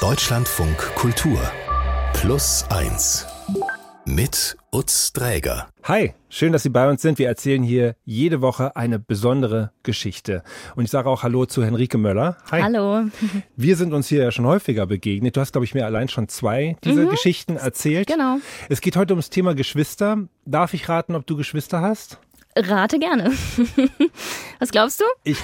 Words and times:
Deutschlandfunk 0.00 0.76
Kultur 0.94 1.40
Plus 2.12 2.64
1 2.70 3.26
mit 4.04 4.56
Utz 4.70 5.12
Dräger. 5.12 5.68
Hi, 5.82 6.14
schön, 6.28 6.52
dass 6.52 6.62
Sie 6.62 6.68
bei 6.68 6.88
uns 6.88 7.02
sind. 7.02 7.18
Wir 7.18 7.26
erzählen 7.26 7.64
hier 7.64 7.96
jede 8.04 8.40
Woche 8.40 8.76
eine 8.76 9.00
besondere 9.00 9.72
Geschichte. 9.82 10.44
Und 10.76 10.84
ich 10.84 10.90
sage 10.92 11.10
auch 11.10 11.24
Hallo 11.24 11.46
zu 11.46 11.64
Henrike 11.64 11.98
Möller. 11.98 12.36
Hi. 12.52 12.62
Hallo. 12.62 13.06
Wir 13.56 13.76
sind 13.76 13.92
uns 13.92 14.06
hier 14.06 14.22
ja 14.22 14.30
schon 14.30 14.46
häufiger 14.46 14.86
begegnet. 14.86 15.36
Du 15.36 15.40
hast, 15.40 15.50
glaube 15.50 15.64
ich, 15.64 15.74
mir 15.74 15.84
allein 15.84 16.08
schon 16.08 16.28
zwei 16.28 16.76
dieser 16.84 17.06
mhm. 17.06 17.10
Geschichten 17.10 17.56
erzählt. 17.56 18.06
Genau. 18.06 18.36
Es 18.68 18.80
geht 18.80 18.96
heute 18.96 19.14
ums 19.14 19.30
Thema 19.30 19.56
Geschwister. 19.56 20.28
Darf 20.46 20.74
ich 20.74 20.88
raten, 20.88 21.16
ob 21.16 21.26
du 21.26 21.36
Geschwister 21.36 21.80
hast? 21.80 22.20
Rate 22.58 22.98
gerne. 22.98 23.32
Was 24.58 24.70
glaubst 24.70 25.00
du? 25.00 25.04
Ich 25.22 25.38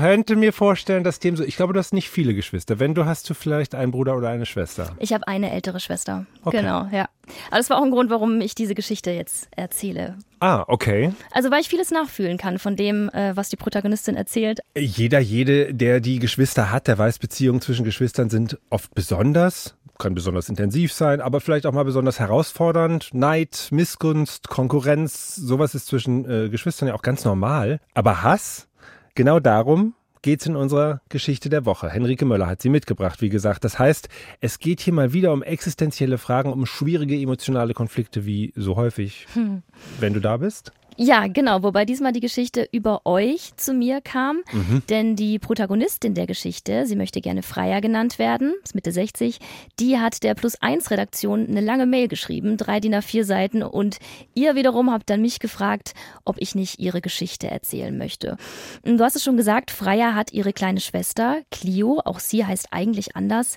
könnte 0.00 0.36
mir 0.36 0.52
vorstellen, 0.52 1.02
dass 1.02 1.18
dem 1.18 1.36
so. 1.36 1.44
Ich 1.44 1.56
glaube, 1.56 1.72
du 1.72 1.78
hast 1.78 1.92
nicht 1.92 2.10
viele 2.10 2.34
Geschwister. 2.34 2.78
Wenn 2.78 2.94
du 2.94 3.06
hast, 3.06 3.28
du 3.30 3.34
vielleicht 3.34 3.74
einen 3.74 3.92
Bruder 3.92 4.16
oder 4.16 4.28
eine 4.28 4.44
Schwester. 4.44 4.94
Ich 4.98 5.12
habe 5.12 5.26
eine 5.26 5.50
ältere 5.50 5.80
Schwester. 5.80 6.26
Okay. 6.44 6.58
Genau, 6.58 6.88
ja. 6.92 7.08
Aber 7.48 7.58
das 7.58 7.70
war 7.70 7.78
auch 7.78 7.84
ein 7.84 7.90
Grund, 7.90 8.10
warum 8.10 8.40
ich 8.40 8.54
diese 8.54 8.74
Geschichte 8.74 9.10
jetzt 9.10 9.48
erzähle. 9.56 10.16
Ah, 10.40 10.64
okay. 10.68 11.12
Also 11.30 11.50
weil 11.50 11.60
ich 11.60 11.68
vieles 11.68 11.90
nachfühlen 11.90 12.38
kann 12.38 12.58
von 12.58 12.76
dem, 12.76 13.08
äh, 13.10 13.36
was 13.36 13.48
die 13.48 13.56
Protagonistin 13.56 14.16
erzählt. 14.16 14.60
Jeder, 14.76 15.18
jede, 15.18 15.74
der 15.74 16.00
die 16.00 16.18
Geschwister 16.18 16.70
hat, 16.70 16.86
der 16.86 16.98
weiß, 16.98 17.18
Beziehungen 17.18 17.60
zwischen 17.60 17.84
Geschwistern 17.84 18.30
sind 18.30 18.58
oft 18.70 18.94
besonders 18.94 19.74
kann 19.98 20.14
besonders 20.14 20.48
intensiv 20.48 20.92
sein, 20.92 21.20
aber 21.20 21.40
vielleicht 21.40 21.66
auch 21.66 21.72
mal 21.72 21.84
besonders 21.84 22.20
herausfordernd. 22.20 23.10
Neid, 23.12 23.68
Missgunst, 23.72 24.48
Konkurrenz, 24.48 25.34
sowas 25.34 25.74
ist 25.74 25.86
zwischen 25.86 26.28
äh, 26.28 26.48
Geschwistern 26.48 26.88
ja 26.88 26.94
auch 26.94 27.02
ganz 27.02 27.24
normal. 27.24 27.80
Aber 27.94 28.22
Hass, 28.22 28.68
genau 29.14 29.40
darum 29.40 29.94
geht 30.22 30.40
es 30.40 30.46
in 30.46 30.56
unserer 30.56 31.00
Geschichte 31.08 31.48
der 31.48 31.64
Woche. 31.64 31.90
Henrike 31.90 32.24
Möller 32.24 32.46
hat 32.46 32.62
sie 32.62 32.68
mitgebracht, 32.68 33.20
wie 33.20 33.28
gesagt. 33.28 33.64
Das 33.64 33.78
heißt, 33.78 34.08
es 34.40 34.58
geht 34.58 34.80
hier 34.80 34.92
mal 34.92 35.12
wieder 35.12 35.32
um 35.32 35.42
existenzielle 35.42 36.18
Fragen, 36.18 36.52
um 36.52 36.66
schwierige 36.66 37.16
emotionale 37.16 37.74
Konflikte, 37.74 38.24
wie 38.26 38.52
so 38.56 38.76
häufig, 38.76 39.26
hm. 39.34 39.62
wenn 40.00 40.14
du 40.14 40.20
da 40.20 40.36
bist. 40.38 40.72
Ja, 41.00 41.28
genau, 41.28 41.62
wobei 41.62 41.84
diesmal 41.84 42.10
die 42.10 42.18
Geschichte 42.18 42.68
über 42.72 43.02
euch 43.04 43.54
zu 43.56 43.72
mir 43.72 44.00
kam, 44.00 44.42
mhm. 44.50 44.82
denn 44.90 45.14
die 45.14 45.38
Protagonistin 45.38 46.14
der 46.14 46.26
Geschichte, 46.26 46.86
sie 46.86 46.96
möchte 46.96 47.20
gerne 47.20 47.44
Freier 47.44 47.80
genannt 47.80 48.18
werden, 48.18 48.52
ist 48.64 48.74
Mitte 48.74 48.90
60, 48.90 49.38
die 49.78 50.00
hat 50.00 50.24
der 50.24 50.34
Plus 50.34 50.56
1 50.56 50.90
Redaktion 50.90 51.46
eine 51.46 51.60
lange 51.60 51.86
Mail 51.86 52.08
geschrieben, 52.08 52.56
drei 52.56 52.80
DIN 52.80 52.96
A4 52.96 53.22
Seiten 53.22 53.62
und 53.62 53.98
ihr 54.34 54.56
wiederum 54.56 54.90
habt 54.90 55.08
dann 55.08 55.22
mich 55.22 55.38
gefragt, 55.38 55.94
ob 56.24 56.34
ich 56.40 56.56
nicht 56.56 56.80
ihre 56.80 57.00
Geschichte 57.00 57.48
erzählen 57.48 57.96
möchte. 57.96 58.36
Du 58.82 58.98
hast 59.04 59.14
es 59.14 59.22
schon 59.22 59.36
gesagt, 59.36 59.70
Freier 59.70 60.16
hat 60.16 60.32
ihre 60.32 60.52
kleine 60.52 60.80
Schwester, 60.80 61.42
Clio, 61.52 62.02
auch 62.04 62.18
sie 62.18 62.44
heißt 62.44 62.72
eigentlich 62.72 63.14
anders, 63.14 63.56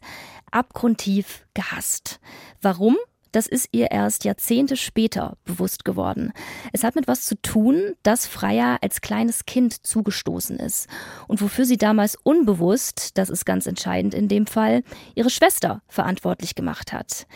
abgrundtief 0.52 1.48
gehasst. 1.56 2.20
Warum? 2.62 2.98
Das 3.32 3.48
ist 3.48 3.70
ihr 3.72 3.92
erst 3.92 4.24
Jahrzehnte 4.24 4.76
später 4.76 5.38
bewusst 5.46 5.86
geworden. 5.86 6.34
Es 6.74 6.84
hat 6.84 6.96
mit 6.96 7.08
was 7.08 7.26
zu 7.26 7.42
tun, 7.42 7.94
dass 8.04 8.28
Freya 8.28 8.78
als 8.82 9.02
kleines 9.02 9.46
Kind 9.46 9.86
zugestoßen 9.86 10.58
ist 10.58 10.88
und 11.28 11.42
wofür 11.42 11.66
sie 11.66 11.78
damals 11.78 12.18
unbewusst, 12.24 13.18
das 13.18 13.30
ist 13.30 13.46
ganz 13.46 13.68
entscheidend 13.68 14.14
in 14.14 14.28
dem 14.28 14.48
Fall, 14.48 14.84
ihre 15.16 15.30
Schwester 15.30 15.82
verantwortlich 15.88 16.56
gemacht 16.56 16.94
hat. 16.94 17.28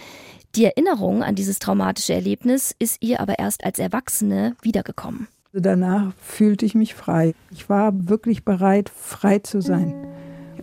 Die 0.55 0.65
Erinnerung 0.65 1.21
an 1.21 1.35
dieses 1.35 1.59
traumatische 1.59 2.13
Erlebnis 2.13 2.73
ist 2.79 2.97
ihr 3.01 3.19
aber 3.19 3.39
erst 3.39 3.65
als 3.65 3.77
Erwachsene 3.77 4.55
wiedergekommen. 4.61 5.27
Danach 5.51 6.13
fühlte 6.21 6.65
ich 6.65 6.75
mich 6.75 6.95
frei. 6.95 7.33
Ich 7.51 7.69
war 7.69 7.93
wirklich 8.09 8.43
bereit, 8.43 8.89
frei 8.89 9.39
zu 9.39 9.61
sein. 9.61 9.93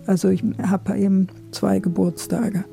Also 0.07 0.29
ich 0.29 0.43
habe 0.63 0.97
eben 0.99 1.29
zwei 1.51 1.79
Geburtstage. 1.79 2.65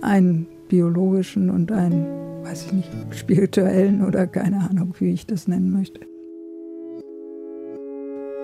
Einen 0.00 0.46
biologischen 0.72 1.50
und 1.50 1.70
einen, 1.70 2.06
weiß 2.44 2.64
ich 2.64 2.72
nicht, 2.72 2.90
spirituellen 3.10 4.02
oder 4.02 4.26
keine 4.26 4.70
Ahnung, 4.70 4.94
wie 5.00 5.12
ich 5.12 5.26
das 5.26 5.46
nennen 5.46 5.70
möchte. 5.70 6.11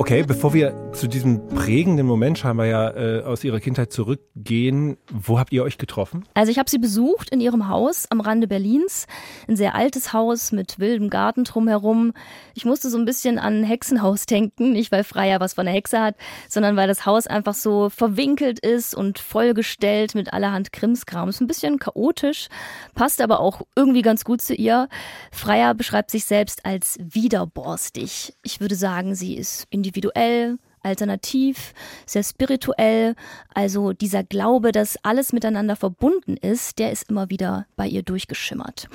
Okay, 0.01 0.23
bevor 0.23 0.55
wir 0.55 0.93
zu 0.93 1.09
diesem 1.09 1.49
prägenden 1.49 2.07
Moment 2.07 2.39
scheinbar 2.39 2.67
ja 2.67 2.91
äh, 2.91 3.23
aus 3.25 3.43
Ihrer 3.43 3.59
Kindheit 3.59 3.93
zurückgehen, 3.93 4.97
wo 5.13 5.41
habt 5.41 5.53
ihr 5.53 5.65
euch 5.65 5.77
getroffen? 5.77 6.25
Also 6.35 6.53
ich 6.53 6.59
habe 6.61 6.71
sie 6.71 6.79
besucht 6.79 7.31
in 7.31 7.41
ihrem 7.41 7.69
Haus 7.69 8.07
am 8.09 8.21
Rande 8.21 8.47
Berlins, 8.47 9.09
ein 9.49 9.57
sehr 9.57 9.75
altes 9.75 10.13
Haus 10.13 10.53
mit 10.53 10.79
wildem 10.79 11.11
Garten 11.11 11.43
drumherum. 11.43 12.13
Ich 12.55 12.65
musste 12.65 12.91
so 12.91 12.97
ein 12.97 13.07
bisschen 13.07 13.41
an 13.41 13.63
ein 13.63 13.65
Hexenhaus 13.65 14.27
denken, 14.27 14.73
nicht 14.73 14.93
weil 14.93 15.03
Freier 15.03 15.41
was 15.41 15.55
von 15.55 15.67
der 15.67 15.75
Hexe 15.75 16.01
hat, 16.01 16.15
sondern 16.49 16.77
weil 16.77 16.87
das 16.87 17.05
Haus 17.05 17.27
einfach 17.27 17.55
so 17.55 17.91
verwinkelt 17.91 18.61
ist 18.61 18.95
und 18.95 19.19
vollgestellt 19.19 20.15
mit 20.15 20.33
allerhand 20.33 20.73
Krimskram. 20.73 21.29
Ist 21.29 21.41
ein 21.41 21.49
bisschen 21.49 21.81
chaotisch, 21.81 22.47
passt 22.95 23.21
aber 23.21 23.41
auch 23.41 23.63
irgendwie 23.75 24.03
ganz 24.03 24.23
gut 24.25 24.43
zu 24.43 24.55
ihr. 24.55 24.89
Freier 25.33 25.75
beschreibt 25.75 26.13
sich 26.13 26.25
selbst 26.25 26.65
als 26.65 26.99
widerborstig. 27.03 28.33
Ich 28.45 28.61
würde 28.61 28.77
sagen, 28.77 29.17
sie 29.17 29.37
ist 29.37 29.67
in 29.71 29.83
die 29.83 29.88
individuell, 29.89 30.59
alternativ, 30.83 31.73
sehr 32.07 32.23
spirituell. 32.23 33.15
Also 33.55 33.93
dieser 33.93 34.23
Glaube, 34.23 34.73
dass 34.73 35.03
alles 35.03 35.33
miteinander 35.33 35.77
verbunden 35.77 36.37
ist, 36.37 36.79
der 36.79 36.93
ist 36.93 37.11
immer 37.11 37.31
wieder 37.31 37.67
bei 37.77 37.87
ihr 37.87 38.03
durchgeschimmert. 38.03 38.89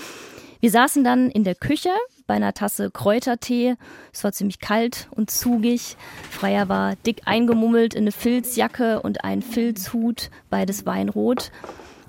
Wir 0.59 0.71
saßen 0.71 1.03
dann 1.03 1.29
in 1.29 1.43
der 1.43 1.55
Küche 1.55 1.89
bei 2.25 2.35
einer 2.35 2.53
Tasse 2.53 2.89
Kräutertee. 2.89 3.75
Es 4.13 4.23
war 4.23 4.31
ziemlich 4.31 4.59
kalt 4.59 5.09
und 5.11 5.29
zugig. 5.29 5.97
Freier 6.29 6.69
war 6.69 6.95
dick 7.05 7.23
eingemummelt 7.25 7.95
in 7.95 8.03
eine 8.03 8.13
Filzjacke 8.13 9.01
und 9.01 9.25
einen 9.25 9.41
Filzhut, 9.41 10.29
beides 10.49 10.85
weinrot. 10.85 11.51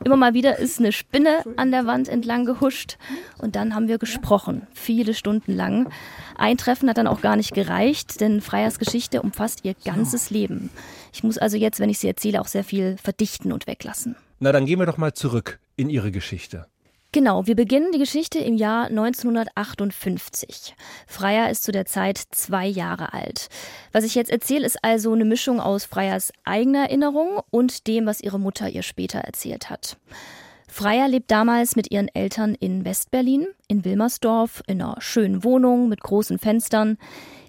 Immer 0.05 0.17
mal 0.17 0.35
wieder 0.35 0.59
ist 0.59 0.79
eine 0.79 0.93
Spinne 0.93 1.45
an 1.57 1.71
der 1.71 1.87
Wand 1.87 2.09
entlang 2.09 2.45
gehuscht 2.45 2.97
und 3.39 3.57
dann 3.57 3.75
haben 3.75 3.89
wir 3.89 3.99
gesprochen, 3.99 4.67
viele 4.73 5.15
Stunden 5.15 5.53
lang. 5.53 5.91
Ein 6.37 6.57
Treffen 6.57 6.89
hat 6.89 6.99
dann 6.99 7.07
auch 7.07 7.21
gar 7.21 7.37
nicht 7.37 7.55
gereicht, 7.55 8.21
denn 8.21 8.41
Freiers 8.41 8.79
Geschichte 8.79 9.23
umfasst 9.23 9.65
ihr 9.65 9.75
ganzes 9.85 10.31
Leben. 10.31 10.71
Ich 11.13 11.23
muss 11.23 11.39
also 11.39 11.57
jetzt, 11.57 11.81
wenn 11.81 11.91
ich 11.91 11.99
sie 11.99 12.09
erzähle, 12.09 12.41
auch 12.41 12.49
sehr 12.49 12.65
viel 12.65 12.97
verdichten 13.03 13.53
und 13.53 13.67
weglassen. 13.67 14.17
Na, 14.41 14.53
dann 14.53 14.67
gehen 14.67 14.79
wir 14.79 14.87
doch 14.87 14.99
mal 14.99 15.15
zurück 15.15 15.61
in 15.77 15.89
ihre 15.89 16.11
Geschichte. 16.11 16.67
Genau, 17.15 17.47
wir 17.47 17.55
beginnen 17.55 17.93
die 17.93 18.01
Geschichte 18.01 18.41
im 18.41 18.57
Jahr 18.57 18.87
1958. 18.87 20.75
Freier 21.07 21.49
ist 21.49 21.63
zu 21.63 21.71
der 21.71 21.87
Zeit 21.87 22.21
zwei 22.33 22.67
Jahre 22.67 23.13
alt. 23.13 23.47
Was 23.93 24.03
ich 24.03 24.17
jetzt 24.17 24.33
erzähle, 24.33 24.67
ist 24.67 24.83
also 24.83 25.13
eine 25.13 25.25
Mischung 25.25 25.61
aus 25.61 25.85
Freiers 25.85 26.33
eigener 26.43 26.87
Erinnerung 26.87 27.41
und 27.51 27.87
dem, 27.87 28.07
was 28.07 28.21
ihre 28.21 28.41
Mutter 28.41 28.69
ihr 28.69 28.83
später 28.83 29.21
erzählt 29.21 29.71
hat. 29.71 29.97
Freier 30.67 31.07
lebt 31.07 31.31
damals 31.31 31.77
mit 31.77 31.93
ihren 31.93 32.09
Eltern 32.09 32.57
in 32.57 32.85
Westberlin, 32.85 33.47
in 33.69 33.85
Wilmersdorf, 33.85 34.65
in 34.67 34.83
einer 34.83 34.97
schönen 34.99 35.45
Wohnung 35.45 35.89
mit 35.89 36.01
großen 36.01 36.41
Fenstern. 36.41 36.99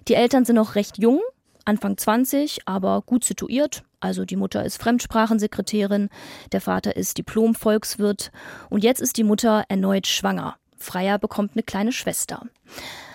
Die 0.06 0.14
Eltern 0.14 0.44
sind 0.44 0.54
noch 0.54 0.76
recht 0.76 0.96
jung, 0.96 1.18
Anfang 1.64 1.96
20, 1.96 2.60
aber 2.66 3.02
gut 3.04 3.24
situiert. 3.24 3.82
Also 4.00 4.24
die 4.24 4.36
Mutter 4.36 4.64
ist 4.64 4.80
Fremdsprachensekretärin, 4.82 6.10
der 6.52 6.60
Vater 6.60 6.96
ist 6.96 7.18
Diplom-Volkswirt 7.18 8.30
und 8.68 8.84
jetzt 8.84 9.00
ist 9.00 9.16
die 9.16 9.24
Mutter 9.24 9.64
erneut 9.68 10.06
schwanger. 10.06 10.56
Freier 10.76 11.18
bekommt 11.18 11.52
eine 11.54 11.62
kleine 11.62 11.92
Schwester. 11.92 12.42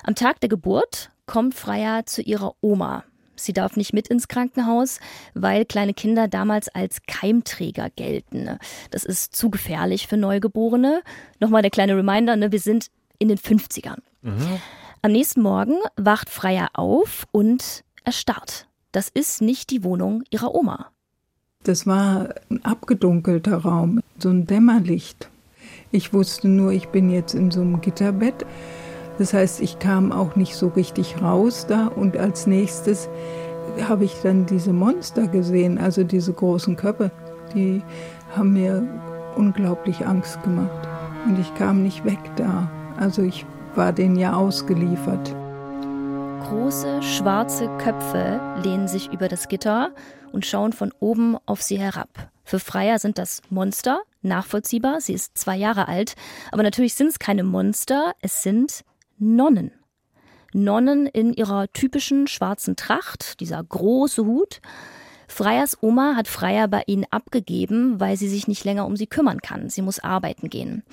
Am 0.04 0.16
Tag 0.16 0.40
der 0.40 0.50
Geburt 0.50 1.12
kommt 1.26 1.54
Freier 1.54 2.06
zu 2.06 2.22
ihrer 2.22 2.56
Oma. 2.62 3.04
Sie 3.36 3.54
darf 3.54 3.76
nicht 3.76 3.94
mit 3.94 4.08
ins 4.08 4.28
Krankenhaus, 4.28 5.00
weil 5.34 5.66
kleine 5.66 5.94
Kinder 5.94 6.28
damals 6.28 6.70
als 6.70 7.02
Keimträger 7.08 7.90
gelten. 7.90 8.58
Das 8.92 9.04
ist 9.04 9.36
zu 9.36 9.50
gefährlich 9.50 10.08
für 10.08 10.18
Neugeborene. 10.18 11.02
Nochmal 11.40 11.62
der 11.62 11.72
kleine 11.72 11.96
Reminder, 11.96 12.36
ne, 12.36 12.52
wir 12.52 12.60
sind 12.60 12.88
in 13.18 13.30
den 13.30 13.38
50ern. 13.38 14.00
Mhm. 14.22 14.60
Am 15.02 15.12
nächsten 15.12 15.42
Morgen 15.42 15.78
wacht 15.96 16.30
Freier 16.30 16.70
auf 16.74 17.26
und 17.32 17.84
erstarrt. 18.04 18.68
Das 18.92 19.10
ist 19.10 19.42
nicht 19.42 19.70
die 19.70 19.84
Wohnung 19.84 20.24
ihrer 20.30 20.54
Oma. 20.54 20.92
Das 21.64 21.88
war 21.88 22.30
ein 22.50 22.64
abgedunkelter 22.66 23.58
Raum, 23.58 24.02
so 24.18 24.30
ein 24.30 24.48
Dämmerlicht. 24.48 25.30
Ich 25.92 26.14
wusste 26.14 26.48
nur, 26.48 26.72
ich 26.72 26.88
bin 26.88 27.10
jetzt 27.10 27.34
in 27.34 27.52
so 27.52 27.62
einem 27.62 27.82
Gitterbett. 27.82 28.46
Das 29.18 29.34
heißt, 29.34 29.62
ich 29.62 29.78
kam 29.78 30.12
auch 30.12 30.36
nicht 30.36 30.56
so 30.56 30.70
richtig 30.70 31.22
raus 31.22 31.68
da. 31.68 31.88
Und 31.88 32.18
als 32.18 32.48
nächstes 32.48 33.10
habe 33.88 34.06
ich 34.06 34.16
dann 34.24 34.46
diese 34.46 34.74
Monster 34.74 35.28
gesehen, 35.28 35.78
also 35.78 36.04
diese 36.04 36.34
großen 36.34 36.76
Köpfe. 36.76 37.12
Die 37.54 37.82
haben 38.36 38.54
mir 38.54 38.88
unglaublich 39.36 40.06
Angst 40.06 40.42
gemacht. 40.44 40.88
Und 41.28 41.40
ich 41.40 41.54
kam 41.56 41.84
nicht 41.84 42.04
weg 42.04 42.20
da. 42.36 42.70
Also 42.98 43.22
ich 43.22 43.46
war 43.76 43.94
denen 43.94 44.16
ja 44.16 44.34
ausgeliefert. 44.34 45.36
Große, 46.52 47.02
schwarze 47.02 47.70
Köpfe 47.78 48.42
lehnen 48.62 48.90
sich 48.90 49.14
über 49.14 49.30
das 49.30 49.48
Gitter 49.48 49.96
und 50.34 50.46
schauen 50.46 50.74
von 50.74 50.92
oben 51.00 51.38
auf 51.46 51.62
sie 51.62 51.80
herab. 51.80 52.30
Für 52.44 52.60
Freier 52.60 53.00
sind 53.00 53.18
das 53.18 53.42
Monster, 53.50 54.02
nachvollziehbar, 54.22 55.00
sie 55.00 55.14
ist 55.14 55.38
zwei 55.38 55.56
Jahre 55.56 55.88
alt, 55.88 56.16
aber 56.52 56.62
natürlich 56.62 56.96
sind 56.96 57.08
es 57.08 57.20
keine 57.20 57.46
Monster, 57.46 58.16
es 58.20 58.44
sind 58.44 58.84
Nonnen. 59.18 59.72
Nonnen 60.52 61.06
in 61.06 61.32
ihrer 61.32 61.72
typischen 61.72 62.28
schwarzen 62.28 62.76
Tracht, 62.76 63.40
dieser 63.40 63.64
große 63.64 64.26
Hut. 64.26 64.60
Freyers 65.32 65.78
Oma 65.82 66.16
hat 66.18 66.28
Freya 66.28 66.68
bei 66.68 66.84
ihnen 66.88 67.06
abgegeben, 67.10 68.02
weil 68.02 68.18
sie 68.18 68.28
sich 68.28 68.50
nicht 68.50 68.66
länger 68.66 68.86
um 68.86 68.98
sie 68.98 69.08
kümmern 69.08 69.40
kann. 69.40 69.70
Sie 69.70 69.82
muss 69.82 70.00
arbeiten 70.00 70.50
gehen. 70.50 70.84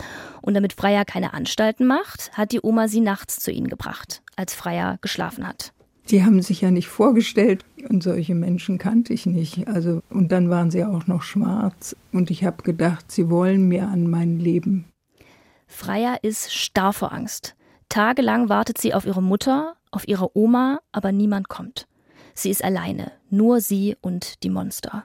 Und 0.42 0.54
damit 0.54 0.72
Freya 0.72 1.04
keine 1.04 1.34
Anstalten 1.34 1.86
macht, 1.86 2.30
hat 2.34 2.52
die 2.52 2.60
Oma 2.62 2.86
sie 2.86 3.00
nachts 3.00 3.40
zu 3.40 3.50
ihnen 3.50 3.66
gebracht, 3.66 4.22
als 4.36 4.54
Freya 4.54 4.98
geschlafen 5.00 5.46
hat. 5.46 5.72
Die 6.08 6.24
haben 6.24 6.40
sich 6.40 6.60
ja 6.60 6.70
nicht 6.70 6.86
vorgestellt 6.86 7.64
und 7.88 8.02
solche 8.02 8.36
Menschen 8.36 8.78
kannte 8.78 9.12
ich 9.12 9.26
nicht. 9.26 9.66
Also 9.66 10.02
und 10.08 10.30
dann 10.30 10.48
waren 10.50 10.70
sie 10.70 10.84
auch 10.84 11.08
noch 11.08 11.22
schwarz 11.22 11.96
und 12.12 12.30
ich 12.30 12.44
habe 12.44 12.62
gedacht, 12.62 13.10
sie 13.10 13.28
wollen 13.28 13.66
mir 13.66 13.88
an 13.88 14.08
mein 14.08 14.38
Leben. 14.38 14.86
Freya 15.66 16.14
ist 16.22 16.54
starr 16.54 16.92
vor 16.92 17.12
Angst. 17.12 17.56
Tagelang 17.88 18.48
wartet 18.48 18.78
sie 18.78 18.94
auf 18.94 19.04
ihre 19.04 19.22
Mutter, 19.22 19.74
auf 19.90 20.06
ihre 20.06 20.36
Oma, 20.38 20.78
aber 20.92 21.10
niemand 21.10 21.48
kommt. 21.48 21.88
Sie 22.38 22.50
ist 22.50 22.62
alleine, 22.62 23.10
nur 23.30 23.60
sie 23.60 23.96
und 24.00 24.44
die 24.44 24.48
Monster. 24.48 25.02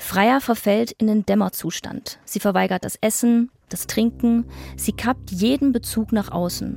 Freya 0.00 0.40
verfällt 0.40 0.90
in 0.90 1.06
den 1.06 1.24
Dämmerzustand. 1.24 2.18
Sie 2.24 2.40
verweigert 2.40 2.84
das 2.84 2.98
Essen, 3.00 3.52
das 3.68 3.86
Trinken, 3.86 4.44
sie 4.76 4.90
kappt 4.90 5.30
jeden 5.30 5.70
Bezug 5.70 6.10
nach 6.10 6.32
außen. 6.32 6.76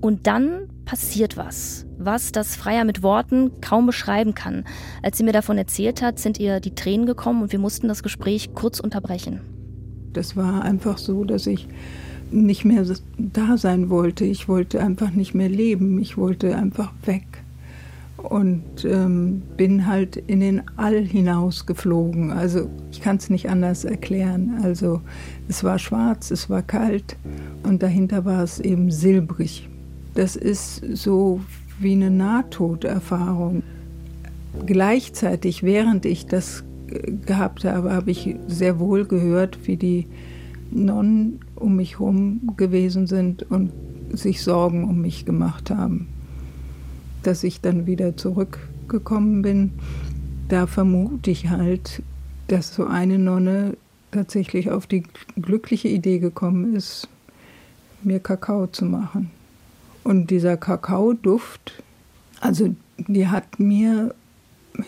Und 0.00 0.28
dann 0.28 0.68
passiert 0.84 1.36
was, 1.36 1.86
was 1.98 2.30
das 2.30 2.54
Freier 2.54 2.84
mit 2.84 3.02
Worten 3.02 3.60
kaum 3.60 3.84
beschreiben 3.84 4.36
kann. 4.36 4.64
Als 5.02 5.18
sie 5.18 5.24
mir 5.24 5.32
davon 5.32 5.58
erzählt 5.58 6.00
hat, 6.00 6.20
sind 6.20 6.38
ihr 6.38 6.60
die 6.60 6.76
Tränen 6.76 7.04
gekommen 7.04 7.42
und 7.42 7.50
wir 7.50 7.58
mussten 7.58 7.88
das 7.88 8.04
Gespräch 8.04 8.54
kurz 8.54 8.78
unterbrechen. 8.78 9.40
Das 10.12 10.36
war 10.36 10.62
einfach 10.62 10.98
so, 10.98 11.24
dass 11.24 11.48
ich 11.48 11.66
nicht 12.30 12.64
mehr 12.64 12.86
da 13.18 13.56
sein 13.56 13.90
wollte. 13.90 14.24
Ich 14.24 14.46
wollte 14.46 14.80
einfach 14.80 15.10
nicht 15.10 15.34
mehr 15.34 15.48
leben. 15.48 15.98
Ich 15.98 16.16
wollte 16.16 16.54
einfach 16.54 16.92
weg. 17.04 17.24
Und 18.28 18.84
ähm, 18.84 19.40
bin 19.56 19.86
halt 19.86 20.16
in 20.16 20.40
den 20.40 20.60
All 20.76 21.02
hinaus 21.02 21.64
geflogen. 21.64 22.30
Also 22.30 22.68
ich 22.92 23.00
kann 23.00 23.16
es 23.16 23.30
nicht 23.30 23.48
anders 23.48 23.86
erklären. 23.86 24.60
Also 24.62 25.00
es 25.48 25.64
war 25.64 25.78
schwarz, 25.78 26.30
es 26.30 26.50
war 26.50 26.60
kalt 26.60 27.16
und 27.62 27.82
dahinter 27.82 28.26
war 28.26 28.42
es 28.42 28.60
eben 28.60 28.90
silbrig. 28.90 29.66
Das 30.12 30.36
ist 30.36 30.84
so 30.94 31.40
wie 31.78 31.92
eine 31.92 32.10
Nahtoderfahrung. 32.10 33.62
Gleichzeitig, 34.66 35.62
während 35.62 36.04
ich 36.04 36.26
das 36.26 36.64
gehabt 37.24 37.64
habe, 37.64 37.92
habe 37.92 38.10
ich 38.10 38.36
sehr 38.46 38.78
wohl 38.78 39.06
gehört, 39.06 39.66
wie 39.66 39.76
die 39.76 40.06
Nonnen 40.70 41.40
um 41.54 41.76
mich 41.76 41.98
herum 41.98 42.52
gewesen 42.58 43.06
sind 43.06 43.50
und 43.50 43.72
sich 44.12 44.42
Sorgen 44.42 44.84
um 44.84 45.00
mich 45.00 45.24
gemacht 45.24 45.70
haben. 45.70 46.08
Dass 47.22 47.44
ich 47.44 47.60
dann 47.60 47.86
wieder 47.86 48.16
zurückgekommen 48.16 49.42
bin, 49.42 49.72
da 50.48 50.66
vermute 50.66 51.30
ich 51.30 51.48
halt, 51.50 52.02
dass 52.46 52.74
so 52.74 52.86
eine 52.86 53.18
Nonne 53.18 53.76
tatsächlich 54.10 54.70
auf 54.70 54.86
die 54.86 55.04
glückliche 55.40 55.88
Idee 55.88 56.18
gekommen 56.18 56.74
ist, 56.74 57.08
mir 58.02 58.20
Kakao 58.20 58.66
zu 58.66 58.84
machen. 58.84 59.30
Und 60.04 60.30
dieser 60.30 60.56
Kakaoduft, 60.56 61.82
also 62.40 62.74
die 62.96 63.28
hat 63.28 63.60
mir, 63.60 64.14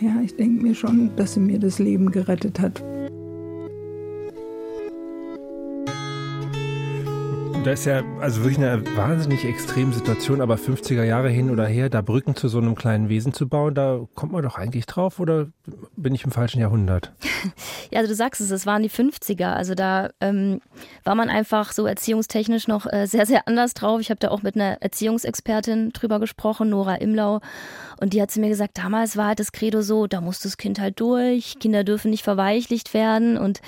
ja, 0.01 0.21
ich 0.25 0.37
denke 0.37 0.63
mir 0.63 0.75
schon, 0.75 1.15
dass 1.17 1.35
sie 1.35 1.41
mir 1.41 1.59
das 1.59 1.79
Leben 1.79 2.11
gerettet 2.11 2.61
hat. 2.61 2.83
Da 7.63 7.73
ist 7.73 7.85
ja 7.85 8.03
also 8.21 8.43
wirklich 8.43 8.57
eine 8.57 8.83
wahnsinnig 8.97 9.45
extreme 9.45 9.93
Situation, 9.93 10.41
aber 10.41 10.55
50er 10.55 11.05
Jahre 11.05 11.29
hin 11.29 11.51
oder 11.51 11.67
her, 11.67 11.91
da 11.91 12.01
Brücken 12.01 12.35
zu 12.35 12.49
so 12.49 12.57
einem 12.57 12.75
kleinen 12.75 13.11
Wesen 13.11 13.35
zu 13.35 13.49
bauen, 13.49 13.75
da 13.75 14.01
kommt 14.15 14.33
man 14.33 14.43
doch 14.43 14.57
eigentlich 14.57 14.87
drauf 14.87 15.21
oder 15.21 15.49
bin 15.95 16.15
ich 16.15 16.25
im 16.25 16.31
falschen 16.31 16.61
Jahrhundert? 16.61 17.13
Ja, 17.91 17.99
also 17.99 18.13
du 18.13 18.15
sagst 18.15 18.41
es, 18.41 18.53
es 18.53 18.67
waren 18.67 18.83
die 18.83 18.91
50er. 18.91 19.53
Also 19.53 19.75
da 19.75 20.11
ähm, 20.21 20.61
war 21.03 21.17
man 21.17 21.29
einfach 21.29 21.73
so 21.73 21.87
erziehungstechnisch 21.87 22.69
noch 22.69 22.87
äh, 22.87 23.07
sehr, 23.07 23.27
sehr 23.27 23.49
anders 23.49 23.75
drauf. 23.75 24.01
Ich 24.01 24.11
habe 24.11 24.21
da 24.21 24.29
auch 24.29 24.43
mit 24.43 24.55
einer 24.55 24.81
Erziehungsexpertin 24.81 25.91
drüber 25.91 26.21
gesprochen, 26.21 26.69
Nora 26.69 26.97
Imlau. 26.97 27.41
Und 28.01 28.13
die 28.13 28.23
hat 28.23 28.31
zu 28.31 28.39
mir 28.39 28.49
gesagt, 28.49 28.79
damals 28.79 29.17
war 29.17 29.27
halt 29.27 29.41
das 29.41 29.51
Credo 29.51 29.83
so, 29.83 30.07
da 30.07 30.21
muss 30.21 30.39
das 30.39 30.57
Kind 30.57 30.79
halt 30.79 31.01
durch, 31.01 31.59
Kinder 31.59 31.83
dürfen 31.83 32.11
nicht 32.11 32.23
verweichlicht 32.23 32.95
werden 32.95 33.37
und 33.37 33.61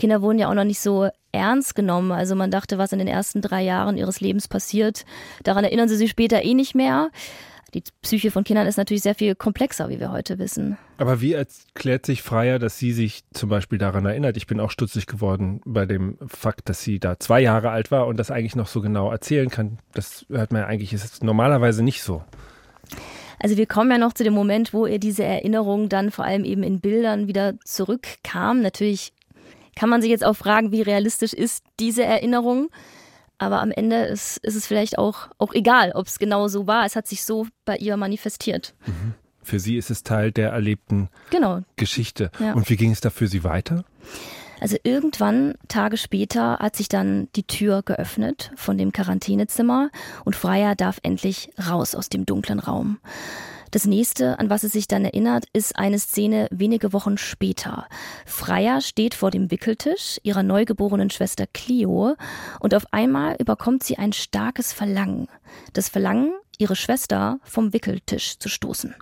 Kinder 0.00 0.22
wurden 0.22 0.38
ja 0.38 0.48
auch 0.48 0.54
noch 0.54 0.64
nicht 0.64 0.80
so 0.80 1.08
ernst 1.30 1.74
genommen. 1.74 2.10
Also 2.10 2.34
man 2.34 2.50
dachte, 2.50 2.78
was 2.78 2.92
in 2.92 2.98
den 2.98 3.06
ersten 3.06 3.42
drei 3.42 3.62
Jahren 3.62 3.96
ihres 3.96 4.20
Lebens 4.20 4.48
passiert, 4.48 5.04
daran 5.44 5.62
erinnern 5.62 5.88
sie 5.88 5.96
sich 5.96 6.10
später 6.10 6.42
eh 6.42 6.54
nicht 6.54 6.74
mehr. 6.74 7.10
Die 7.74 7.84
Psyche 8.02 8.32
von 8.32 8.42
Kindern 8.42 8.66
ist 8.66 8.78
natürlich 8.78 9.02
sehr 9.02 9.14
viel 9.14 9.36
komplexer, 9.36 9.88
wie 9.90 10.00
wir 10.00 10.10
heute 10.10 10.40
wissen. 10.40 10.76
Aber 10.98 11.20
wie 11.20 11.34
erklärt 11.34 12.04
sich 12.04 12.22
Freier, 12.22 12.58
dass 12.58 12.78
sie 12.78 12.92
sich 12.92 13.22
zum 13.32 13.48
Beispiel 13.48 13.78
daran 13.78 14.06
erinnert? 14.06 14.36
Ich 14.36 14.48
bin 14.48 14.58
auch 14.58 14.72
stutzig 14.72 15.06
geworden 15.06 15.60
bei 15.64 15.86
dem 15.86 16.18
Fakt, 16.26 16.68
dass 16.68 16.82
sie 16.82 16.98
da 16.98 17.20
zwei 17.20 17.40
Jahre 17.40 17.70
alt 17.70 17.92
war 17.92 18.08
und 18.08 18.16
das 18.16 18.32
eigentlich 18.32 18.56
noch 18.56 18.66
so 18.66 18.80
genau 18.80 19.12
erzählen 19.12 19.50
kann. 19.50 19.78
Das 19.92 20.26
hört 20.30 20.50
man 20.50 20.62
ja 20.62 20.66
eigentlich, 20.66 20.92
ist 20.92 21.22
normalerweise 21.22 21.84
nicht 21.84 22.02
so. 22.02 22.24
Also 23.38 23.56
wir 23.56 23.66
kommen 23.66 23.90
ja 23.90 23.98
noch 23.98 24.14
zu 24.14 24.24
dem 24.24 24.34
Moment, 24.34 24.74
wo 24.74 24.86
ihr 24.86 24.98
diese 24.98 25.24
Erinnerung 25.24 25.88
dann 25.88 26.10
vor 26.10 26.24
allem 26.24 26.44
eben 26.44 26.62
in 26.62 26.80
Bildern 26.80 27.28
wieder 27.28 27.54
zurückkam. 27.64 28.62
Natürlich 28.62 29.12
kann 29.76 29.88
man 29.88 30.02
sich 30.02 30.10
jetzt 30.10 30.24
auch 30.24 30.36
fragen, 30.36 30.72
wie 30.72 30.82
realistisch 30.82 31.32
ist 31.32 31.64
diese 31.78 32.04
Erinnerung. 32.04 32.70
Aber 33.38 33.62
am 33.62 33.70
Ende 33.70 34.02
ist, 34.02 34.36
ist 34.38 34.54
es 34.54 34.66
vielleicht 34.66 34.98
auch, 34.98 35.28
auch 35.38 35.54
egal, 35.54 35.92
ob 35.94 36.06
es 36.06 36.18
genau 36.18 36.48
so 36.48 36.66
war. 36.66 36.84
Es 36.84 36.94
hat 36.94 37.06
sich 37.06 37.24
so 37.24 37.46
bei 37.64 37.76
ihr 37.76 37.96
manifestiert. 37.96 38.74
Mhm. 38.86 39.14
Für 39.42 39.58
sie 39.58 39.76
ist 39.76 39.90
es 39.90 40.02
Teil 40.02 40.30
der 40.30 40.50
erlebten 40.50 41.08
genau. 41.30 41.62
Geschichte. 41.76 42.30
Ja. 42.38 42.52
Und 42.52 42.68
wie 42.68 42.76
ging 42.76 42.90
es 42.90 43.00
da 43.00 43.08
für 43.08 43.26
sie 43.26 43.42
weiter? 43.42 43.84
Also 44.60 44.76
irgendwann, 44.82 45.54
Tage 45.68 45.96
später, 45.96 46.58
hat 46.58 46.76
sich 46.76 46.88
dann 46.88 47.28
die 47.34 47.44
Tür 47.44 47.82
geöffnet 47.82 48.52
von 48.56 48.76
dem 48.76 48.92
Quarantänezimmer 48.92 49.90
und 50.24 50.36
Freya 50.36 50.74
darf 50.74 50.98
endlich 51.02 51.50
raus 51.68 51.94
aus 51.94 52.10
dem 52.10 52.26
dunklen 52.26 52.60
Raum. 52.60 52.98
Das 53.70 53.84
nächste, 53.84 54.38
an 54.40 54.50
was 54.50 54.64
es 54.64 54.72
sich 54.72 54.88
dann 54.88 55.04
erinnert, 55.04 55.44
ist 55.52 55.76
eine 55.76 55.98
Szene 55.98 56.48
wenige 56.50 56.92
Wochen 56.92 57.18
später. 57.18 57.86
Freya 58.26 58.80
steht 58.80 59.14
vor 59.14 59.30
dem 59.30 59.50
Wickeltisch 59.50 60.18
ihrer 60.24 60.42
neugeborenen 60.42 61.10
Schwester 61.10 61.46
Clio 61.52 62.16
und 62.58 62.74
auf 62.74 62.92
einmal 62.92 63.36
überkommt 63.38 63.84
sie 63.84 63.96
ein 63.96 64.12
starkes 64.12 64.72
Verlangen. 64.72 65.28
Das 65.72 65.88
Verlangen, 65.88 66.32
ihre 66.58 66.74
Schwester 66.74 67.38
vom 67.44 67.72
Wickeltisch 67.72 68.38
zu 68.38 68.48
stoßen. 68.48 68.94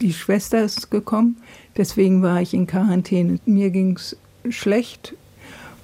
Die 0.00 0.12
Schwester 0.12 0.62
ist 0.62 0.90
gekommen, 0.90 1.38
deswegen 1.76 2.22
war 2.22 2.42
ich 2.42 2.52
in 2.52 2.66
Quarantäne. 2.66 3.38
Mir 3.46 3.70
ging 3.70 3.96
es 3.96 4.16
schlecht. 4.50 5.14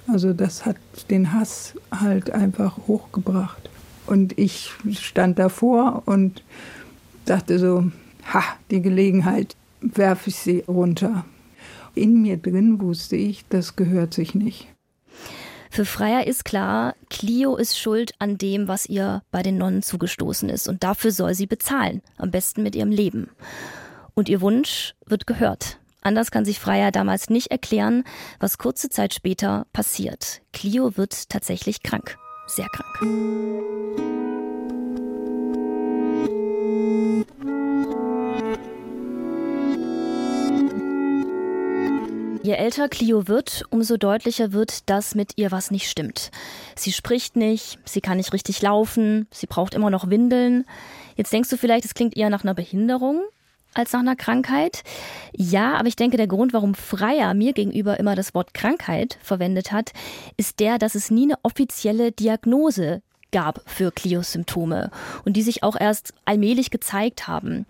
Also 0.07 0.33
das 0.33 0.65
hat 0.65 0.75
den 1.09 1.33
Hass 1.33 1.73
halt 1.91 2.29
einfach 2.29 2.77
hochgebracht. 2.87 3.69
Und 4.05 4.37
ich 4.37 4.71
stand 4.99 5.39
davor 5.39 6.03
und 6.05 6.43
dachte 7.25 7.57
so, 7.57 7.91
ha, 8.33 8.43
die 8.69 8.81
Gelegenheit 8.81 9.55
werfe 9.81 10.29
ich 10.29 10.35
sie 10.35 10.63
runter. 10.67 11.25
In 11.95 12.21
mir 12.21 12.37
drin 12.37 12.79
wusste 12.81 13.15
ich, 13.15 13.45
das 13.49 13.75
gehört 13.75 14.13
sich 14.13 14.35
nicht. 14.35 14.67
Für 15.69 15.85
Freier 15.85 16.27
ist 16.27 16.43
klar, 16.43 16.95
Clio 17.09 17.55
ist 17.55 17.79
schuld 17.79 18.13
an 18.19 18.37
dem, 18.37 18.67
was 18.67 18.85
ihr 18.85 19.23
bei 19.31 19.41
den 19.41 19.57
Nonnen 19.57 19.81
zugestoßen 19.81 20.49
ist. 20.49 20.67
Und 20.67 20.83
dafür 20.83 21.11
soll 21.11 21.33
sie 21.33 21.47
bezahlen. 21.47 22.01
Am 22.17 22.29
besten 22.29 22.61
mit 22.61 22.75
ihrem 22.75 22.91
Leben. 22.91 23.29
Und 24.13 24.27
ihr 24.27 24.41
Wunsch 24.41 24.95
wird 25.05 25.27
gehört. 25.27 25.79
Anders 26.01 26.31
kann 26.31 26.45
sich 26.45 26.59
Freier 26.59 26.91
damals 26.91 27.29
nicht 27.29 27.51
erklären, 27.51 28.03
was 28.39 28.57
kurze 28.57 28.89
Zeit 28.89 29.13
später 29.13 29.65
passiert. 29.71 30.41
Clio 30.51 30.97
wird 30.97 31.29
tatsächlich 31.29 31.83
krank. 31.83 32.17
Sehr 32.47 32.67
krank. 32.67 34.30
Je 42.51 42.57
älter 42.57 42.89
Clio 42.89 43.29
wird, 43.29 43.63
umso 43.69 43.95
deutlicher 43.95 44.51
wird, 44.51 44.89
dass 44.89 45.15
mit 45.15 45.37
ihr 45.37 45.51
was 45.51 45.71
nicht 45.71 45.89
stimmt. 45.89 46.31
Sie 46.75 46.91
spricht 46.91 47.37
nicht, 47.37 47.79
sie 47.85 48.01
kann 48.01 48.17
nicht 48.17 48.33
richtig 48.33 48.61
laufen, 48.61 49.25
sie 49.31 49.47
braucht 49.47 49.73
immer 49.73 49.89
noch 49.89 50.09
Windeln. 50.09 50.65
Jetzt 51.15 51.31
denkst 51.31 51.49
du 51.49 51.55
vielleicht, 51.55 51.85
es 51.85 51.93
klingt 51.93 52.17
eher 52.17 52.29
nach 52.29 52.43
einer 52.43 52.53
Behinderung 52.53 53.21
als 53.73 53.93
nach 53.93 54.01
einer 54.01 54.17
Krankheit. 54.17 54.83
Ja, 55.31 55.75
aber 55.75 55.87
ich 55.87 55.95
denke, 55.95 56.17
der 56.17 56.27
Grund, 56.27 56.51
warum 56.51 56.75
Freier 56.75 57.33
mir 57.33 57.53
gegenüber 57.53 57.97
immer 58.01 58.15
das 58.15 58.33
Wort 58.33 58.53
Krankheit 58.53 59.17
verwendet 59.23 59.71
hat, 59.71 59.93
ist 60.35 60.59
der, 60.59 60.77
dass 60.77 60.93
es 60.93 61.09
nie 61.09 61.23
eine 61.23 61.39
offizielle 61.43 62.11
Diagnose 62.11 63.01
gab 63.31 63.61
für 63.65 63.93
Clios 63.93 64.33
Symptome 64.33 64.91
und 65.23 65.37
die 65.37 65.41
sich 65.41 65.63
auch 65.63 65.79
erst 65.79 66.13
allmählich 66.25 66.69
gezeigt 66.69 67.29
haben. 67.29 67.65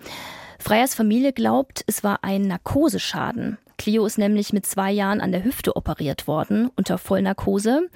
Freiers 0.58 0.96
Familie 0.96 1.34
glaubt, 1.34 1.84
es 1.86 2.04
war 2.04 2.24
ein 2.24 2.48
Narkoseschaden. 2.48 3.60
Clio 3.82 4.06
ist 4.06 4.20
nämlich 4.20 4.54
mit 4.54 4.68
zwei 4.68 4.92
Jahren 4.92 5.22
an 5.22 5.32
der 5.32 5.44
Hüfte 5.44 5.76
operiert 5.76 6.28
worden, 6.28 6.70
unter 6.76 7.00
Vollnarkose. 7.00 7.90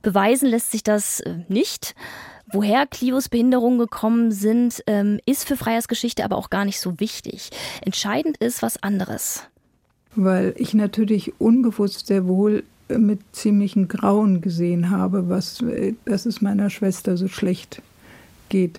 Beweisen 0.00 0.48
lässt 0.48 0.70
sich 0.70 0.84
das 0.84 1.18
äh, 1.18 1.38
nicht. 1.48 1.96
Woher 2.52 2.86
Clios 2.86 3.28
Behinderungen 3.28 3.80
gekommen 3.80 4.30
sind, 4.30 4.84
ähm, 4.86 5.18
ist 5.26 5.48
für 5.48 5.56
Freiers 5.56 5.88
Geschichte 5.88 6.24
aber 6.24 6.36
auch 6.36 6.50
gar 6.50 6.64
nicht 6.64 6.78
so 6.78 7.00
wichtig. 7.00 7.50
Entscheidend 7.80 8.36
ist 8.36 8.62
was 8.62 8.80
anderes. 8.80 9.42
weil 10.14 10.54
ich 10.56 10.72
natürlich 10.72 11.40
unbewusst 11.40 12.06
sehr 12.06 12.28
wohl 12.28 12.62
mit 12.88 13.18
ziemlichem 13.32 13.88
Grauen 13.88 14.40
gesehen 14.40 14.90
habe, 14.90 15.28
was, 15.28 15.64
dass 16.04 16.26
es 16.26 16.42
meiner 16.42 16.70
Schwester 16.70 17.16
so 17.16 17.26
schlecht 17.26 17.82
geht. 18.50 18.78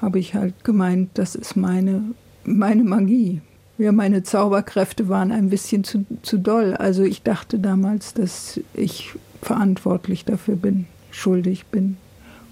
Habe 0.00 0.18
ich 0.18 0.34
halt 0.34 0.64
gemeint, 0.64 1.10
das 1.14 1.34
ist 1.34 1.56
meine, 1.56 2.14
meine 2.44 2.84
Magie. 2.84 3.42
Ja, 3.76 3.90
meine 3.90 4.22
Zauberkräfte 4.22 5.08
waren 5.08 5.32
ein 5.32 5.50
bisschen 5.50 5.82
zu, 5.82 6.06
zu 6.22 6.38
doll. 6.38 6.74
Also 6.74 7.02
ich 7.02 7.22
dachte 7.22 7.58
damals, 7.58 8.14
dass 8.14 8.60
ich 8.72 9.14
verantwortlich 9.42 10.24
dafür 10.24 10.54
bin, 10.54 10.86
schuldig 11.10 11.66
bin 11.66 11.96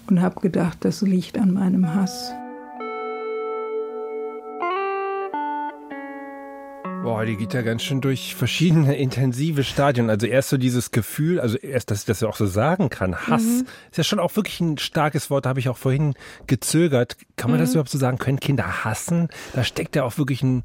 und 0.07 0.21
habe 0.21 0.41
gedacht, 0.41 0.79
das 0.81 1.01
liegt 1.01 1.37
an 1.37 1.53
meinem 1.53 1.95
Hass. 1.95 2.33
Boah, 7.03 7.25
die 7.25 7.35
geht 7.35 7.53
ja 7.53 7.61
ganz 7.61 7.83
schön 7.83 8.01
durch 8.01 8.35
verschiedene 8.35 8.95
intensive 8.97 9.63
Stadien. 9.63 10.09
Also 10.09 10.25
erst 10.25 10.49
so 10.49 10.57
dieses 10.57 10.91
Gefühl, 10.91 11.39
also 11.39 11.57
erst, 11.57 11.89
dass 11.89 11.99
ich 11.99 12.05
das 12.05 12.19
ja 12.19 12.27
auch 12.27 12.35
so 12.35 12.45
sagen 12.45 12.89
kann, 12.89 13.15
Hass, 13.27 13.43
mhm. 13.43 13.67
ist 13.91 13.97
ja 13.97 14.03
schon 14.03 14.19
auch 14.19 14.35
wirklich 14.35 14.59
ein 14.59 14.77
starkes 14.77 15.29
Wort, 15.29 15.45
da 15.45 15.49
habe 15.49 15.59
ich 15.59 15.69
auch 15.69 15.77
vorhin 15.77 16.15
gezögert. 16.47 17.15
Kann 17.37 17.49
man 17.49 17.59
mhm. 17.59 17.63
das 17.63 17.71
überhaupt 17.71 17.89
so 17.89 17.97
sagen? 17.97 18.17
Können 18.17 18.41
Kinder 18.41 18.83
hassen? 18.83 19.29
Da 19.53 19.63
steckt 19.63 19.95
ja 19.95 20.03
auch 20.03 20.17
wirklich 20.17 20.43
ein, 20.43 20.63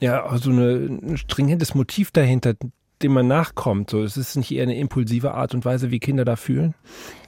ja, 0.00 0.36
so 0.38 0.50
eine, 0.50 1.00
ein 1.02 1.16
stringentes 1.16 1.74
Motiv 1.74 2.10
dahinter, 2.10 2.54
dem 3.02 3.12
man 3.12 3.28
nachkommt. 3.28 3.90
So, 3.90 4.02
es 4.02 4.16
ist 4.16 4.36
nicht 4.36 4.50
eher 4.50 4.64
eine 4.64 4.76
impulsive 4.76 5.32
Art 5.32 5.54
und 5.54 5.64
Weise, 5.64 5.90
wie 5.90 6.00
Kinder 6.00 6.24
da 6.24 6.36
fühlen? 6.36 6.74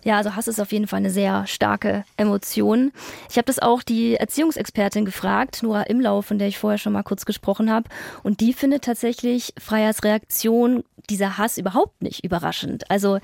Ja, 0.02 0.16
also 0.16 0.34
Hass 0.34 0.48
ist 0.48 0.60
auf 0.60 0.72
jeden 0.72 0.86
Fall 0.86 0.98
eine 0.98 1.10
sehr 1.10 1.46
starke 1.46 2.04
Emotion. 2.16 2.92
Ich 3.28 3.36
habe 3.36 3.46
das 3.46 3.58
auch 3.58 3.82
die 3.82 4.16
Erziehungsexpertin 4.16 5.04
gefragt, 5.04 5.62
Nora 5.62 5.82
Imlau, 5.82 6.22
von 6.22 6.38
der 6.38 6.48
ich 6.48 6.58
vorher 6.58 6.78
schon 6.78 6.92
mal 6.92 7.02
kurz 7.02 7.24
gesprochen 7.24 7.70
habe. 7.70 7.88
Und 8.22 8.40
die 8.40 8.52
findet 8.52 8.84
tatsächlich 8.84 9.52
Freyers 9.58 10.02
Reaktion, 10.02 10.84
dieser 11.08 11.38
Hass 11.38 11.58
überhaupt 11.58 12.02
nicht 12.02 12.24
überraschend. 12.24 12.90
Also 12.90 13.18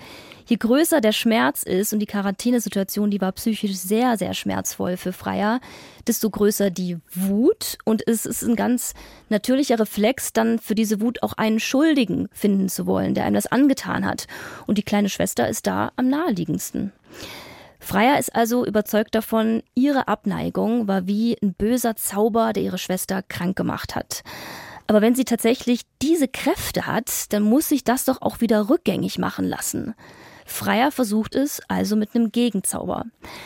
je 0.47 0.57
größer 0.57 1.01
der 1.01 1.13
Schmerz 1.13 1.63
ist 1.63 1.93
und 1.93 1.99
die 1.99 2.07
Quarantänesituation, 2.07 3.11
die 3.11 3.21
war 3.21 3.33
psychisch 3.33 3.77
sehr, 3.77 4.17
sehr 4.17 4.35
schmerzvoll 4.35 4.97
für 4.97 5.13
Freier, 5.13 5.61
desto 6.07 6.31
größer 6.31 6.71
die 6.71 6.99
Wut. 7.13 7.79
Und 7.85 8.07
es 8.07 8.27
ist 8.27 8.43
ein 8.43 8.57
ganz 8.57 8.95
natürlicher 9.29 9.79
Reflex, 9.79 10.33
dann 10.33 10.59
für 10.59 10.75
diese 10.75 11.01
Wut 11.01 11.23
auch 11.23 11.35
einen 11.35 11.61
Schuldigen 11.61 12.29
finden 12.33 12.69
zu 12.69 12.87
wollen, 12.87 13.15
der 13.15 13.25
einem 13.25 13.35
das 13.35 13.47
angetan 13.47 14.07
hat. 14.07 14.27
Und 14.67 14.79
die 14.79 14.83
kleine 14.83 15.09
Schwester 15.09 15.49
ist 15.49 15.67
da 15.67 15.93
am 15.97 16.09
naheliegendsten. 16.09 16.93
Freier 17.87 18.19
ist 18.19 18.35
also 18.35 18.67
überzeugt 18.67 19.15
davon, 19.15 19.63
ihre 19.77 20.09
Abneigung 20.09 20.89
war 20.89 21.07
wie 21.07 21.37
ein 21.41 21.55
böser 21.55 21.95
Zauber, 21.95 22.53
der 22.53 22.65
ihre 22.65 22.79
Schwester 22.79 23.23
krank 23.23 23.57
gemacht 23.57 23.95
hat. 23.95 24.25
Aber 24.87 25.03
wenn 25.03 25.15
sie 25.15 25.25
tatsächlich 25.25 25.83
diese 26.01 26.29
Kräfte 26.29 26.87
hat, 26.87 27.33
dann 27.33 27.43
muss 27.43 27.69
sich 27.69 27.85
das 27.85 28.05
doch 28.05 28.23
auch 28.23 28.41
wieder 28.41 28.69
rückgängig 28.69 29.19
machen 29.19 29.45
lassen. 29.45 29.95
Freier 30.47 30.93
versucht 30.93 31.35
es 31.35 31.61
also 31.67 31.97
mit 31.97 32.15
einem 32.15 32.31
Gegenzauber. 32.31 33.05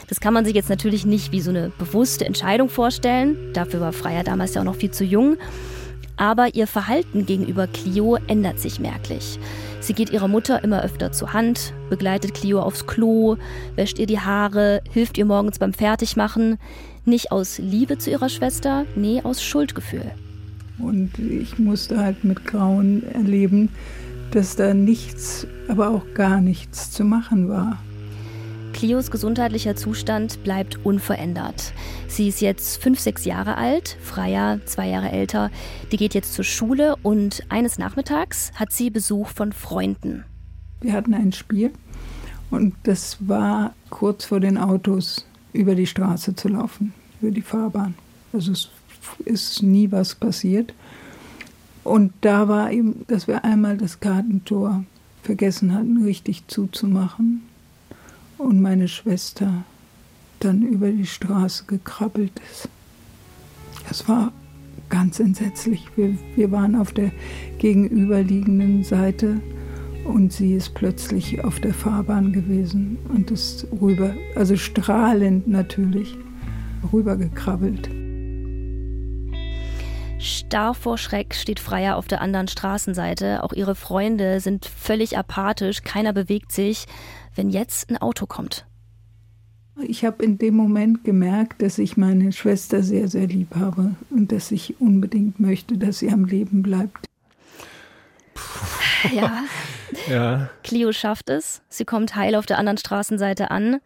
Das 0.09 0.20
kann 0.20 0.35
man 0.35 0.44
sich 0.44 0.54
jetzt 0.54 0.68
natürlich 0.68 1.06
nicht 1.06 1.32
wie 1.32 1.40
so 1.40 1.50
eine 1.50 1.70
bewusste 1.70 2.26
Entscheidung 2.26 2.68
vorstellen. 2.68 3.52
Dafür 3.54 3.80
war 3.80 3.92
Freier 3.92 4.23
damals 4.23 4.54
ja 4.54 4.61
auch 4.61 4.66
noch 4.66 4.76
viel 4.76 4.90
zu 4.90 5.04
jung. 5.04 5.38
Aber 6.18 6.54
ihr 6.54 6.66
Verhalten 6.66 7.25
gegenüber 7.25 7.66
Clio 7.66 8.18
ändert 8.26 8.61
sich 8.61 8.78
merklich. 8.78 9.38
Sie 9.80 9.94
geht 9.94 10.11
ihrer 10.11 10.28
Mutter 10.28 10.62
immer 10.62 10.82
öfter 10.82 11.11
zur 11.12 11.32
Hand, 11.32 11.73
begleitet 11.88 12.35
Clio 12.35 12.61
aufs 12.61 12.87
Klo, 12.87 13.38
wäscht 13.76 13.99
ihr 13.99 14.04
die 14.04 14.20
Haare, 14.20 14.82
hilft 14.92 15.16
ihr 15.16 15.25
morgens 15.25 15.59
beim 15.59 15.73
Fertigmachen. 15.73 16.59
Nicht 17.06 17.32
aus 17.32 17.56
Liebe 17.56 17.97
zu 17.97 18.11
ihrer 18.11 18.28
Schwester, 18.28 18.85
nee, 18.94 19.23
aus 19.25 19.42
Schuldgefühl. 19.42 20.12
Und 20.82 21.18
ich 21.18 21.58
musste 21.58 21.99
halt 21.99 22.25
mit 22.25 22.44
Grauen 22.44 23.02
erleben, 23.12 23.68
dass 24.30 24.56
da 24.56 24.75
nichts, 24.75 25.46
aber 25.68 25.90
auch 25.90 26.04
gar 26.14 26.40
nichts 26.40 26.90
zu 26.90 27.04
machen 27.04 27.49
war. 27.49 27.78
Clios 28.72 29.10
gesundheitlicher 29.10 29.76
Zustand 29.76 30.42
bleibt 30.42 30.84
unverändert. 30.87 31.75
Sie 32.08 32.28
ist 32.28 32.40
jetzt 32.40 32.82
fünf, 32.82 32.99
sechs 32.99 33.25
Jahre 33.25 33.56
alt, 33.56 33.99
Freya 34.00 34.58
zwei 34.64 34.88
Jahre 34.88 35.10
älter. 35.10 35.50
Die 35.92 35.96
geht 35.96 36.14
jetzt 36.14 36.32
zur 36.32 36.44
Schule 36.44 36.96
und 37.02 37.42
eines 37.50 37.78
Nachmittags 37.78 38.52
hat 38.54 38.72
sie 38.72 38.88
Besuch 38.90 39.28
von 39.28 39.52
Freunden. 39.52 40.25
Wir 40.80 40.94
hatten 40.94 41.12
ein 41.12 41.32
Spiel 41.32 41.72
und 42.50 42.75
das 42.84 43.18
war 43.20 43.75
kurz 43.90 44.25
vor 44.25 44.40
den 44.40 44.56
Autos 44.56 45.26
über 45.52 45.75
die 45.75 45.87
Straße 45.87 46.34
zu 46.34 46.49
laufen, 46.49 46.94
über 47.20 47.32
die 47.32 47.42
Fahrbahn. 47.42 47.94
Also 48.32 48.52
es 48.52 48.70
ist 49.25 49.62
nie 49.62 49.90
was 49.93 50.14
passiert. 50.14 50.75
Und 51.85 52.12
da 52.21 52.49
war 52.49 52.73
eben, 52.73 53.05
dass 53.09 53.26
wir 53.26 53.45
einmal 53.45 53.76
das 53.76 54.00
Gartentor 54.00 54.85
vergessen 55.23 55.75
hatten, 55.75 56.02
richtig 56.02 56.47
zuzumachen. 56.49 57.43
Und 58.38 58.61
meine 58.61 58.88
Schwester 58.88 59.64
dann 60.40 60.62
über 60.62 60.90
die 60.90 61.07
Straße 61.07 61.64
gekrabbelt 61.67 62.33
ist. 62.50 62.69
Es 63.90 64.09
war 64.09 64.33
ganz 64.88 65.21
entsetzlich. 65.21 65.87
Wir, 65.97 66.17
wir 66.37 66.50
waren 66.50 66.75
auf 66.75 66.93
der 66.93 67.12
gegenüberliegenden 67.59 68.85
Seite 68.85 69.40
und 70.05 70.33
sie 70.33 70.55
ist 70.55 70.75
plötzlich 70.75 71.45
auf 71.45 71.61
der 71.61 71.75
Fahrbahn 71.75 72.33
gewesen 72.33 72.99
und 73.09 73.31
ist 73.31 73.67
rüber, 73.81 74.14
also 74.35 74.57
strahlend 74.57 75.47
natürlich, 75.47 76.17
rübergekrabbelt. 76.93 78.00
Starr 80.21 80.75
vor 80.75 80.99
Schreck 80.99 81.35
steht 81.35 81.61
Freier 81.61 81.97
auf 81.97 82.07
der 82.07 82.21
anderen 82.21 82.47
Straßenseite. 82.47 83.43
Auch 83.43 83.55
ihre 83.55 83.75
Freunde 83.75 84.41
sind 84.41 84.67
völlig 84.67 85.17
apathisch, 85.17 85.83
keiner 85.83 86.12
bewegt 86.12 86.53
sich, 86.53 86.87
wenn 87.35 87.49
jetzt 87.49 87.89
ein 87.91 87.97
Auto 87.97 88.27
kommt. 88.27 88.67
Ich 89.83 90.05
habe 90.05 90.23
in 90.23 90.37
dem 90.37 90.55
Moment 90.55 91.05
gemerkt, 91.05 91.62
dass 91.62 91.79
ich 91.79 91.97
meine 91.97 92.33
Schwester 92.33 92.83
sehr, 92.83 93.09
sehr 93.09 93.27
lieb 93.27 93.57
habe 93.57 93.95
und 94.11 94.31
dass 94.31 94.50
ich 94.50 94.79
unbedingt 94.79 95.41
möchte, 95.41 95.79
dass 95.79 96.00
sie 96.00 96.11
am 96.11 96.27
Leben 96.27 96.62
bleibt. 96.62 97.07
Ja. 99.11 99.45
ja. 100.09 100.50
Clio 100.62 100.93
schafft 100.93 101.31
es. 101.31 101.62
Sie 101.71 101.87
kommt 101.87 102.15
heil 102.15 102.35
auf 102.35 102.45
der 102.45 102.59
anderen 102.59 102.77
Straßenseite 102.77 103.50
an. 103.50 103.81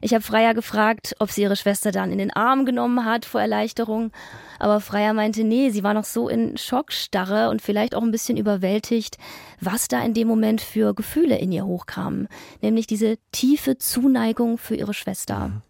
Ich 0.00 0.14
habe 0.14 0.22
Freier 0.22 0.54
gefragt, 0.54 1.14
ob 1.18 1.30
sie 1.30 1.42
ihre 1.42 1.56
Schwester 1.56 1.92
dann 1.92 2.12
in 2.12 2.18
den 2.18 2.32
Arm 2.32 2.64
genommen 2.64 3.04
hat 3.04 3.24
vor 3.24 3.40
Erleichterung. 3.40 4.12
Aber 4.58 4.80
Freier 4.80 5.12
meinte, 5.12 5.44
nee, 5.44 5.70
sie 5.70 5.82
war 5.82 5.94
noch 5.94 6.04
so 6.04 6.28
in 6.28 6.56
Schockstarre 6.56 7.50
und 7.50 7.62
vielleicht 7.62 7.94
auch 7.94 8.02
ein 8.02 8.10
bisschen 8.10 8.36
überwältigt, 8.36 9.18
was 9.60 9.88
da 9.88 10.02
in 10.02 10.14
dem 10.14 10.28
Moment 10.28 10.60
für 10.60 10.94
Gefühle 10.94 11.38
in 11.38 11.52
ihr 11.52 11.66
hochkamen. 11.66 12.28
Nämlich 12.60 12.86
diese 12.86 13.18
tiefe 13.32 13.78
Zuneigung 13.78 14.58
für 14.58 14.76
ihre 14.76 14.94
Schwester. 14.94 15.48
Mhm. 15.48 15.62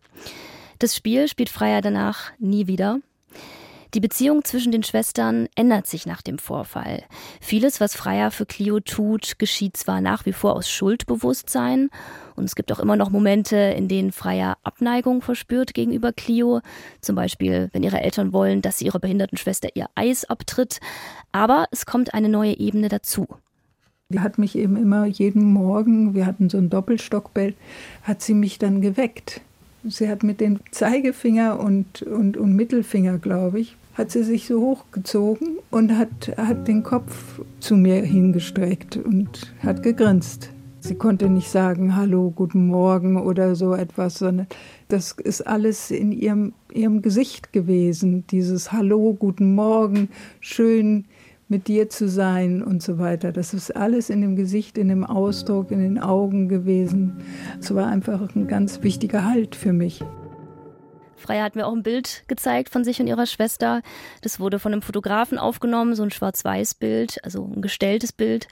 Das 0.78 0.95
Spiel 0.95 1.26
spielt 1.28 1.49
Freier 1.49 1.80
danach 1.80 2.33
nie 2.38 2.66
wieder. 2.66 3.00
Die 3.97 4.00
Beziehung 4.00 4.45
zwischen 4.45 4.73
den 4.73 4.83
Schwestern 4.83 5.49
ändert 5.55 5.87
sich 5.87 6.05
nach 6.05 6.21
dem 6.21 6.37
Vorfall. 6.37 7.05
Vieles, 7.41 7.81
was 7.81 7.97
Freier 7.97 8.31
für 8.31 8.45
Clio 8.45 8.79
tut, 8.79 9.38
geschieht 9.38 9.79
zwar 9.79 10.03
nach 10.03 10.26
wie 10.26 10.35
vor 10.35 10.55
aus 10.55 10.69
Schuldbewusstsein 10.69 11.88
und 12.35 12.45
es 12.45 12.55
gibt 12.55 12.71
auch 12.71 12.79
immer 12.79 12.97
noch 12.97 13.09
Momente, 13.09 13.57
in 13.57 13.88
denen 13.88 14.12
Freier 14.12 14.59
Abneigung 14.65 15.23
verspürt 15.23 15.73
gegenüber 15.73 16.12
Clio, 16.12 16.61
zum 17.00 17.17
Beispiel 17.17 17.71
wenn 17.73 17.83
ihre 17.83 18.03
Eltern 18.03 18.35
wollen, 18.35 18.61
dass 18.61 18.76
sie 18.76 18.85
ihrer 18.85 18.99
behinderten 18.99 19.38
Schwester 19.38 19.71
ihr 19.73 19.87
Eis 19.95 20.26
abtritt, 20.26 20.79
aber 21.33 21.67
es 21.71 21.87
kommt 21.87 22.12
eine 22.12 22.29
neue 22.29 22.59
Ebene 22.59 22.91
dazu. 22.91 23.26
Die 24.11 24.21
hat 24.21 24.37
mich 24.37 24.59
eben 24.59 24.76
immer 24.76 25.07
jeden 25.07 25.55
Morgen, 25.55 26.15
wir 26.15 26.26
hatten 26.26 26.50
so 26.50 26.59
ein 26.59 26.69
Doppelstockbett, 26.69 27.57
hat 28.03 28.21
sie 28.21 28.35
mich 28.35 28.59
dann 28.59 28.83
geweckt. 28.83 29.41
Sie 29.85 30.07
hat 30.11 30.23
mit 30.23 30.43
dem 30.43 30.61
Zeigefinger 30.71 31.59
und, 31.61 32.03
und, 32.03 32.37
und 32.37 32.55
Mittelfinger, 32.55 33.17
glaube 33.19 33.61
ich, 33.61 33.76
hat 33.97 34.11
sie 34.11 34.23
sich 34.23 34.47
so 34.47 34.61
hochgezogen 34.61 35.59
und 35.71 35.97
hat, 35.97 36.37
hat 36.37 36.69
den 36.69 36.83
Kopf 36.83 37.41
zu 37.61 37.76
mir 37.76 38.03
hingestreckt 38.03 38.97
und 38.97 39.55
hat 39.62 39.83
gegrinst. 39.83 40.50
Sie 40.81 40.95
konnte 40.95 41.29
nicht 41.29 41.49
sagen, 41.49 41.97
hallo, 41.97 42.31
guten 42.31 42.67
Morgen 42.67 43.17
oder 43.17 43.57
so 43.57 43.75
etwas, 43.75 44.19
sondern 44.19 44.47
das 44.88 45.12
ist 45.12 45.47
alles 45.47 45.91
in 45.91 46.12
ihrem, 46.12 46.53
ihrem 46.73 47.03
Gesicht 47.03 47.53
gewesen. 47.53 48.25
Dieses 48.31 48.71
Hallo, 48.71 49.17
guten 49.19 49.55
Morgen, 49.55 50.11
schön 50.41 51.07
mit 51.49 51.67
dir 51.67 51.88
zu 51.88 52.09
sein 52.09 52.62
und 52.62 52.83
so 52.83 52.99
weiter. 52.99 53.33
Das 53.33 53.55
ist 53.55 53.75
alles 53.75 54.11
in 54.11 54.21
dem 54.21 54.37
Gesicht, 54.37 54.79
in 54.79 54.88
dem 54.88 55.05
Ausdruck, 55.05 55.71
in 55.71 55.81
den 55.81 55.99
Augen 55.99 56.49
gewesen. 56.49 57.17
Es 57.61 57.75
war 57.75 57.87
einfach 57.87 58.35
ein 58.37 58.47
ganz 58.47 58.83
wichtiger 58.83 59.25
Halt 59.25 59.57
für 59.57 59.73
mich. 59.73 60.05
Freya 61.16 61.44
hat 61.44 61.56
mir 61.56 61.66
auch 61.66 61.73
ein 61.73 61.82
Bild 61.82 62.25
gezeigt 62.28 62.70
von 62.70 62.85
sich 62.85 63.00
und 63.00 63.06
ihrer 63.06 63.26
Schwester. 63.26 63.82
Das 64.23 64.38
wurde 64.38 64.58
von 64.58 64.73
einem 64.73 64.82
Fotografen 64.82 65.38
aufgenommen, 65.38 65.94
so 65.94 66.02
ein 66.02 66.11
Schwarz-Weiß-Bild, 66.11 67.25
also 67.25 67.44
ein 67.44 67.62
gestelltes 67.62 68.12
Bild. 68.12 68.49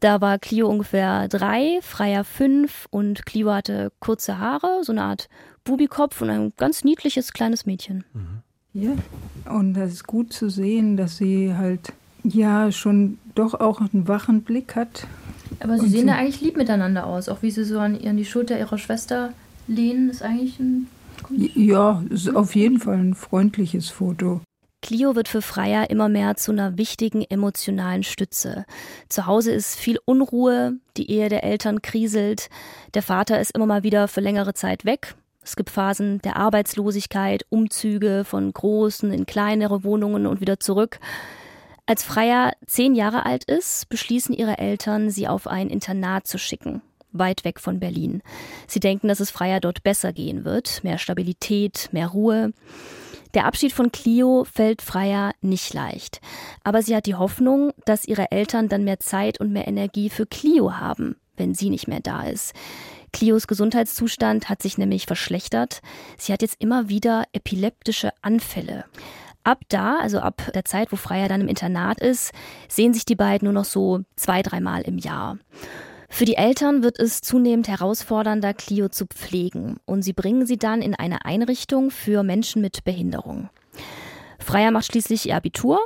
Da 0.00 0.20
war 0.20 0.38
Clio 0.38 0.68
ungefähr 0.68 1.28
drei, 1.28 1.78
Freya 1.80 2.24
fünf 2.24 2.86
und 2.90 3.24
Clio 3.24 3.52
hatte 3.52 3.90
kurze 4.00 4.38
Haare, 4.38 4.80
so 4.82 4.92
eine 4.92 5.02
Art 5.02 5.28
Bubikopf 5.64 6.20
und 6.20 6.30
ein 6.30 6.52
ganz 6.56 6.84
niedliches 6.84 7.32
kleines 7.32 7.64
Mädchen. 7.64 8.04
Mhm. 8.12 8.42
Ja, 8.74 8.90
und 9.50 9.74
das 9.74 9.92
ist 9.92 10.06
gut 10.06 10.32
zu 10.32 10.50
sehen, 10.50 10.96
dass 10.96 11.16
sie 11.16 11.54
halt 11.54 11.92
ja 12.24 12.72
schon 12.72 13.18
doch 13.34 13.54
auch 13.54 13.80
einen 13.80 14.08
wachen 14.08 14.42
Blick 14.42 14.74
hat. 14.74 15.06
Aber 15.60 15.78
sie 15.78 15.88
sehen 15.88 16.08
ja 16.08 16.16
eigentlich 16.16 16.40
lieb 16.40 16.56
miteinander 16.56 17.06
aus. 17.06 17.28
Auch 17.28 17.42
wie 17.42 17.52
sie 17.52 17.64
so 17.64 17.78
an, 17.78 17.96
an 18.04 18.16
die 18.16 18.24
Schulter 18.24 18.58
ihrer 18.58 18.76
Schwester 18.76 19.32
lehnen, 19.68 20.10
ist 20.10 20.22
eigentlich 20.22 20.58
ein. 20.58 20.88
Ja, 21.30 22.02
ist 22.10 22.34
auf 22.34 22.54
jeden 22.54 22.78
Fall 22.78 22.98
ein 22.98 23.14
freundliches 23.14 23.90
Foto. 23.90 24.40
Clio 24.82 25.16
wird 25.16 25.28
für 25.28 25.40
Freier 25.40 25.88
immer 25.88 26.10
mehr 26.10 26.36
zu 26.36 26.52
einer 26.52 26.76
wichtigen 26.76 27.22
emotionalen 27.22 28.02
Stütze. 28.02 28.66
Zu 29.08 29.26
Hause 29.26 29.52
ist 29.52 29.76
viel 29.76 29.98
Unruhe, 30.04 30.74
die 30.98 31.10
Ehe 31.10 31.30
der 31.30 31.42
Eltern 31.42 31.80
kriselt, 31.80 32.50
der 32.92 33.02
Vater 33.02 33.40
ist 33.40 33.52
immer 33.52 33.64
mal 33.64 33.82
wieder 33.82 34.08
für 34.08 34.20
längere 34.20 34.52
Zeit 34.52 34.84
weg. 34.84 35.14
Es 35.42 35.56
gibt 35.56 35.70
Phasen 35.70 36.20
der 36.20 36.36
Arbeitslosigkeit, 36.36 37.46
Umzüge 37.48 38.24
von 38.24 38.52
großen 38.52 39.10
in 39.10 39.24
kleinere 39.24 39.84
Wohnungen 39.84 40.26
und 40.26 40.42
wieder 40.42 40.60
zurück. 40.60 41.00
Als 41.86 42.02
Freier 42.02 42.52
zehn 42.66 42.94
Jahre 42.94 43.24
alt 43.24 43.44
ist, 43.44 43.88
beschließen 43.88 44.34
ihre 44.34 44.58
Eltern, 44.58 45.10
sie 45.10 45.28
auf 45.28 45.46
ein 45.46 45.68
Internat 45.68 46.26
zu 46.26 46.38
schicken, 46.38 46.82
weit 47.14 47.44
weg 47.44 47.60
von 47.60 47.80
Berlin. 47.80 48.22
Sie 48.66 48.80
denken, 48.80 49.08
dass 49.08 49.20
es 49.20 49.30
Freier 49.30 49.60
dort 49.60 49.82
besser 49.82 50.12
gehen 50.12 50.44
wird, 50.44 50.84
mehr 50.84 50.98
Stabilität, 50.98 51.88
mehr 51.92 52.08
Ruhe. 52.08 52.52
Der 53.32 53.46
Abschied 53.46 53.72
von 53.72 53.90
Clio 53.90 54.44
fällt 54.44 54.82
Freier 54.82 55.32
nicht 55.40 55.74
leicht. 55.74 56.20
Aber 56.62 56.82
sie 56.82 56.94
hat 56.94 57.06
die 57.06 57.16
Hoffnung, 57.16 57.72
dass 57.84 58.04
ihre 58.04 58.30
Eltern 58.30 58.68
dann 58.68 58.84
mehr 58.84 59.00
Zeit 59.00 59.40
und 59.40 59.52
mehr 59.52 59.66
Energie 59.66 60.08
für 60.08 60.26
Clio 60.26 60.76
haben, 60.76 61.16
wenn 61.36 61.54
sie 61.54 61.70
nicht 61.70 61.88
mehr 61.88 62.00
da 62.00 62.24
ist. 62.24 62.52
Clios 63.12 63.46
Gesundheitszustand 63.46 64.48
hat 64.48 64.60
sich 64.62 64.76
nämlich 64.76 65.06
verschlechtert. 65.06 65.82
Sie 66.18 66.32
hat 66.32 66.42
jetzt 66.42 66.60
immer 66.60 66.88
wieder 66.88 67.24
epileptische 67.32 68.10
Anfälle. 68.22 68.84
Ab 69.44 69.60
da, 69.68 69.98
also 69.98 70.20
ab 70.20 70.42
der 70.54 70.64
Zeit, 70.64 70.90
wo 70.90 70.96
Freier 70.96 71.28
dann 71.28 71.42
im 71.42 71.48
Internat 71.48 72.00
ist, 72.00 72.32
sehen 72.68 72.94
sich 72.94 73.04
die 73.04 73.14
beiden 73.14 73.46
nur 73.46 73.52
noch 73.52 73.66
so 73.66 74.00
zwei, 74.16 74.42
dreimal 74.42 74.82
im 74.82 74.96
Jahr. 74.96 75.38
Für 76.14 76.26
die 76.26 76.36
Eltern 76.36 76.84
wird 76.84 77.00
es 77.00 77.22
zunehmend 77.22 77.66
herausfordernder, 77.66 78.54
Clio 78.54 78.88
zu 78.88 79.04
pflegen 79.04 79.80
und 79.84 80.02
sie 80.02 80.12
bringen 80.12 80.46
sie 80.46 80.56
dann 80.56 80.80
in 80.80 80.94
eine 80.94 81.24
Einrichtung 81.24 81.90
für 81.90 82.22
Menschen 82.22 82.62
mit 82.62 82.84
Behinderung. 82.84 83.50
Freier 84.38 84.70
macht 84.70 84.86
schließlich 84.86 85.26
ihr 85.26 85.34
Abitur, 85.34 85.80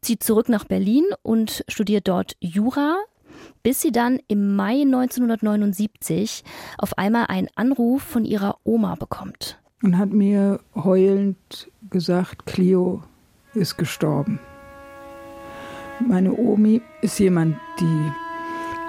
zieht 0.00 0.24
zurück 0.24 0.48
nach 0.48 0.64
Berlin 0.64 1.04
und 1.22 1.64
studiert 1.68 2.08
dort 2.08 2.36
Jura, 2.40 2.96
bis 3.62 3.80
sie 3.80 3.92
dann 3.92 4.18
im 4.26 4.56
Mai 4.56 4.80
1979 4.80 6.42
auf 6.76 6.98
einmal 6.98 7.26
einen 7.28 7.46
Anruf 7.54 8.02
von 8.02 8.24
ihrer 8.24 8.56
Oma 8.64 8.96
bekommt. 8.96 9.56
Und 9.84 9.98
hat 9.98 10.10
mir 10.10 10.58
heulend 10.74 11.70
gesagt, 11.90 12.44
Clio 12.44 13.04
ist 13.54 13.78
gestorben. 13.78 14.40
Meine 16.00 16.32
Omi 16.36 16.82
ist 17.02 17.20
jemand, 17.20 17.54
die 17.78 18.10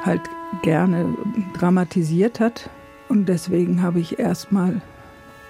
halt 0.03 0.21
gerne 0.63 1.15
dramatisiert 1.57 2.39
hat. 2.39 2.69
Und 3.09 3.27
deswegen 3.27 3.81
habe 3.81 3.99
ich 3.99 4.19
erstmal 4.19 4.81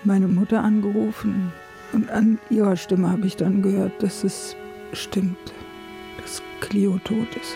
meine 0.03 0.27
Mutter 0.27 0.63
angerufen 0.63 1.51
und 1.93 2.09
an 2.09 2.39
ihrer 2.49 2.75
Stimme 2.75 3.09
habe 3.09 3.27
ich 3.27 3.35
dann 3.35 3.61
gehört, 3.61 4.01
dass 4.01 4.23
es 4.23 4.55
stimmt, 4.93 5.53
dass 6.21 6.41
Clio 6.59 6.97
tot 7.03 7.27
ist. 7.35 7.55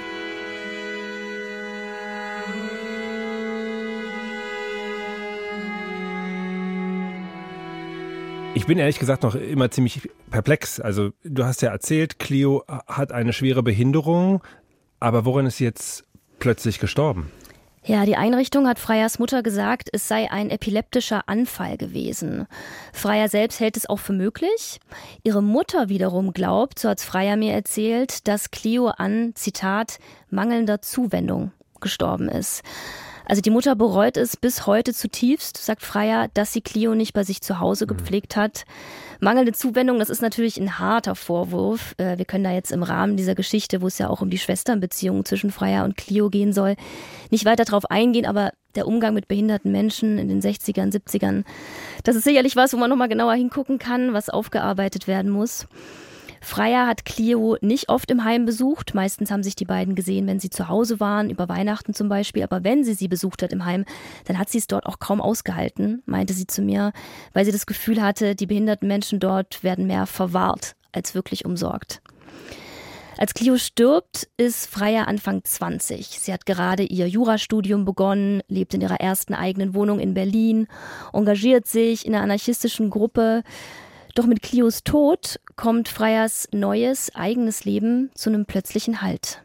Ich 8.53 8.65
bin 8.67 8.77
ehrlich 8.77 8.99
gesagt 8.99 9.23
noch 9.23 9.35
immer 9.35 9.69
ziemlich 9.69 10.09
perplex. 10.31 10.79
Also 10.79 11.11
du 11.23 11.43
hast 11.43 11.61
ja 11.61 11.71
erzählt, 11.71 12.19
Clio 12.19 12.63
hat 12.87 13.11
eine 13.11 13.33
schwere 13.33 13.63
Behinderung, 13.63 14.41
aber 14.99 15.25
woran 15.25 15.45
ist 15.45 15.59
jetzt 15.59 16.05
plötzlich 16.45 16.77
gestorben? 16.77 17.31
Ja, 17.85 18.05
die 18.05 18.17
Einrichtung 18.17 18.67
hat 18.67 18.77
Freyers 18.77 19.17
Mutter 19.17 19.41
gesagt, 19.41 19.89
es 19.91 20.07
sei 20.07 20.29
ein 20.29 20.51
epileptischer 20.51 21.23
Anfall 21.25 21.75
gewesen. 21.75 22.45
Freyer 22.93 23.29
selbst 23.29 23.59
hält 23.59 23.77
es 23.77 23.89
auch 23.89 23.97
für 23.97 24.13
möglich. 24.13 24.79
Ihre 25.23 25.41
Mutter 25.41 25.89
wiederum 25.89 26.33
glaubt, 26.33 26.77
so 26.77 26.89
hat 26.89 27.01
Freyer 27.01 27.35
mir 27.35 27.53
erzählt, 27.53 28.27
dass 28.27 28.51
Cleo 28.51 28.89
an, 28.89 29.31
Zitat, 29.33 29.97
mangelnder 30.29 30.83
Zuwendung 30.83 31.51
gestorben 31.81 32.29
ist. 32.29 32.61
Also 33.27 33.41
die 33.41 33.49
Mutter 33.49 33.75
bereut 33.75 34.17
es 34.17 34.37
bis 34.37 34.67
heute 34.67 34.93
zutiefst, 34.93 35.57
sagt 35.57 35.83
Freier, 35.83 36.29
dass 36.33 36.53
sie 36.53 36.61
Clio 36.61 36.93
nicht 36.95 37.13
bei 37.13 37.23
sich 37.23 37.41
zu 37.41 37.59
Hause 37.59 37.85
mhm. 37.85 37.89
gepflegt 37.89 38.35
hat. 38.35 38.65
Mangelnde 39.19 39.53
Zuwendung, 39.53 39.97
das 39.99 40.09
ist 40.09 40.21
natürlich 40.21 40.57
ein 40.57 40.77
harter 40.77 41.15
Vorwurf. 41.15 41.95
Äh, 41.97 42.17
wir 42.17 42.25
können 42.25 42.43
da 42.43 42.51
jetzt 42.51 42.71
im 42.71 42.83
Rahmen 42.83 43.17
dieser 43.17 43.33
Geschichte, 43.33 43.81
wo 43.81 43.87
es 43.87 43.97
ja 43.97 44.09
auch 44.09 44.21
um 44.21 44.29
die 44.29 44.37
Schwesternbeziehungen 44.37 45.25
zwischen 45.25 45.51
Freier 45.51 45.85
und 45.85 45.97
Clio 45.97 46.29
gehen 46.29 46.53
soll, 46.53 46.75
nicht 47.31 47.45
weiter 47.45 47.65
drauf 47.65 47.89
eingehen, 47.89 48.25
aber 48.25 48.51
der 48.75 48.87
Umgang 48.87 49.13
mit 49.13 49.27
behinderten 49.27 49.71
Menschen 49.71 50.17
in 50.17 50.27
den 50.27 50.41
60ern, 50.41 50.93
70ern, 50.93 51.43
das 52.03 52.15
ist 52.15 52.25
sicherlich 52.25 52.55
was, 52.55 52.73
wo 52.73 52.77
man 52.77 52.89
nochmal 52.89 53.07
genauer 53.07 53.33
hingucken 53.33 53.79
kann, 53.79 54.13
was 54.13 54.29
aufgearbeitet 54.29 55.07
werden 55.07 55.31
muss. 55.31 55.65
Freier 56.45 56.85
hat 56.85 57.05
Clio 57.05 57.57
nicht 57.61 57.89
oft 57.89 58.11
im 58.11 58.23
Heim 58.23 58.45
besucht. 58.45 58.93
Meistens 58.93 59.31
haben 59.31 59.41
sich 59.41 59.55
die 59.55 59.65
beiden 59.65 59.95
gesehen, 59.95 60.27
wenn 60.27 60.39
sie 60.39 60.51
zu 60.51 60.69
Hause 60.69 60.99
waren, 60.99 61.31
über 61.31 61.49
Weihnachten 61.49 61.95
zum 61.95 62.07
Beispiel. 62.07 62.43
Aber 62.43 62.63
wenn 62.63 62.83
sie 62.83 62.93
sie 62.93 63.07
besucht 63.07 63.41
hat 63.41 63.51
im 63.51 63.65
Heim, 63.65 63.83
dann 64.25 64.37
hat 64.37 64.49
sie 64.49 64.59
es 64.59 64.67
dort 64.67 64.85
auch 64.85 64.99
kaum 64.99 65.21
ausgehalten, 65.21 66.03
meinte 66.05 66.33
sie 66.33 66.45
zu 66.45 66.61
mir, 66.61 66.93
weil 67.33 67.45
sie 67.45 67.51
das 67.51 67.65
Gefühl 67.65 67.99
hatte, 67.99 68.35
die 68.35 68.45
behinderten 68.45 68.87
Menschen 68.87 69.19
dort 69.19 69.63
werden 69.63 69.87
mehr 69.87 70.05
verwahrt 70.05 70.75
als 70.91 71.15
wirklich 71.15 71.45
umsorgt. 71.45 71.99
Als 73.17 73.33
Clio 73.33 73.57
stirbt, 73.57 74.27
ist 74.37 74.67
Freier 74.67 75.07
Anfang 75.07 75.43
20. 75.43 76.19
Sie 76.19 76.31
hat 76.31 76.45
gerade 76.45 76.83
ihr 76.83 77.07
Jurastudium 77.07 77.85
begonnen, 77.85 78.43
lebt 78.47 78.75
in 78.75 78.81
ihrer 78.81 78.99
ersten 79.01 79.33
eigenen 79.33 79.73
Wohnung 79.73 79.99
in 79.99 80.13
Berlin, 80.13 80.67
engagiert 81.11 81.65
sich 81.65 82.05
in 82.05 82.13
einer 82.13 82.23
anarchistischen 82.23 82.91
Gruppe. 82.91 83.41
Doch 84.13 84.27
mit 84.27 84.41
Clios 84.41 84.83
Tod 84.83 85.39
kommt 85.55 85.87
Freyers 85.87 86.47
neues, 86.51 87.13
eigenes 87.15 87.65
Leben 87.65 88.11
zu 88.13 88.29
einem 88.29 88.45
plötzlichen 88.45 89.01
Halt. 89.01 89.43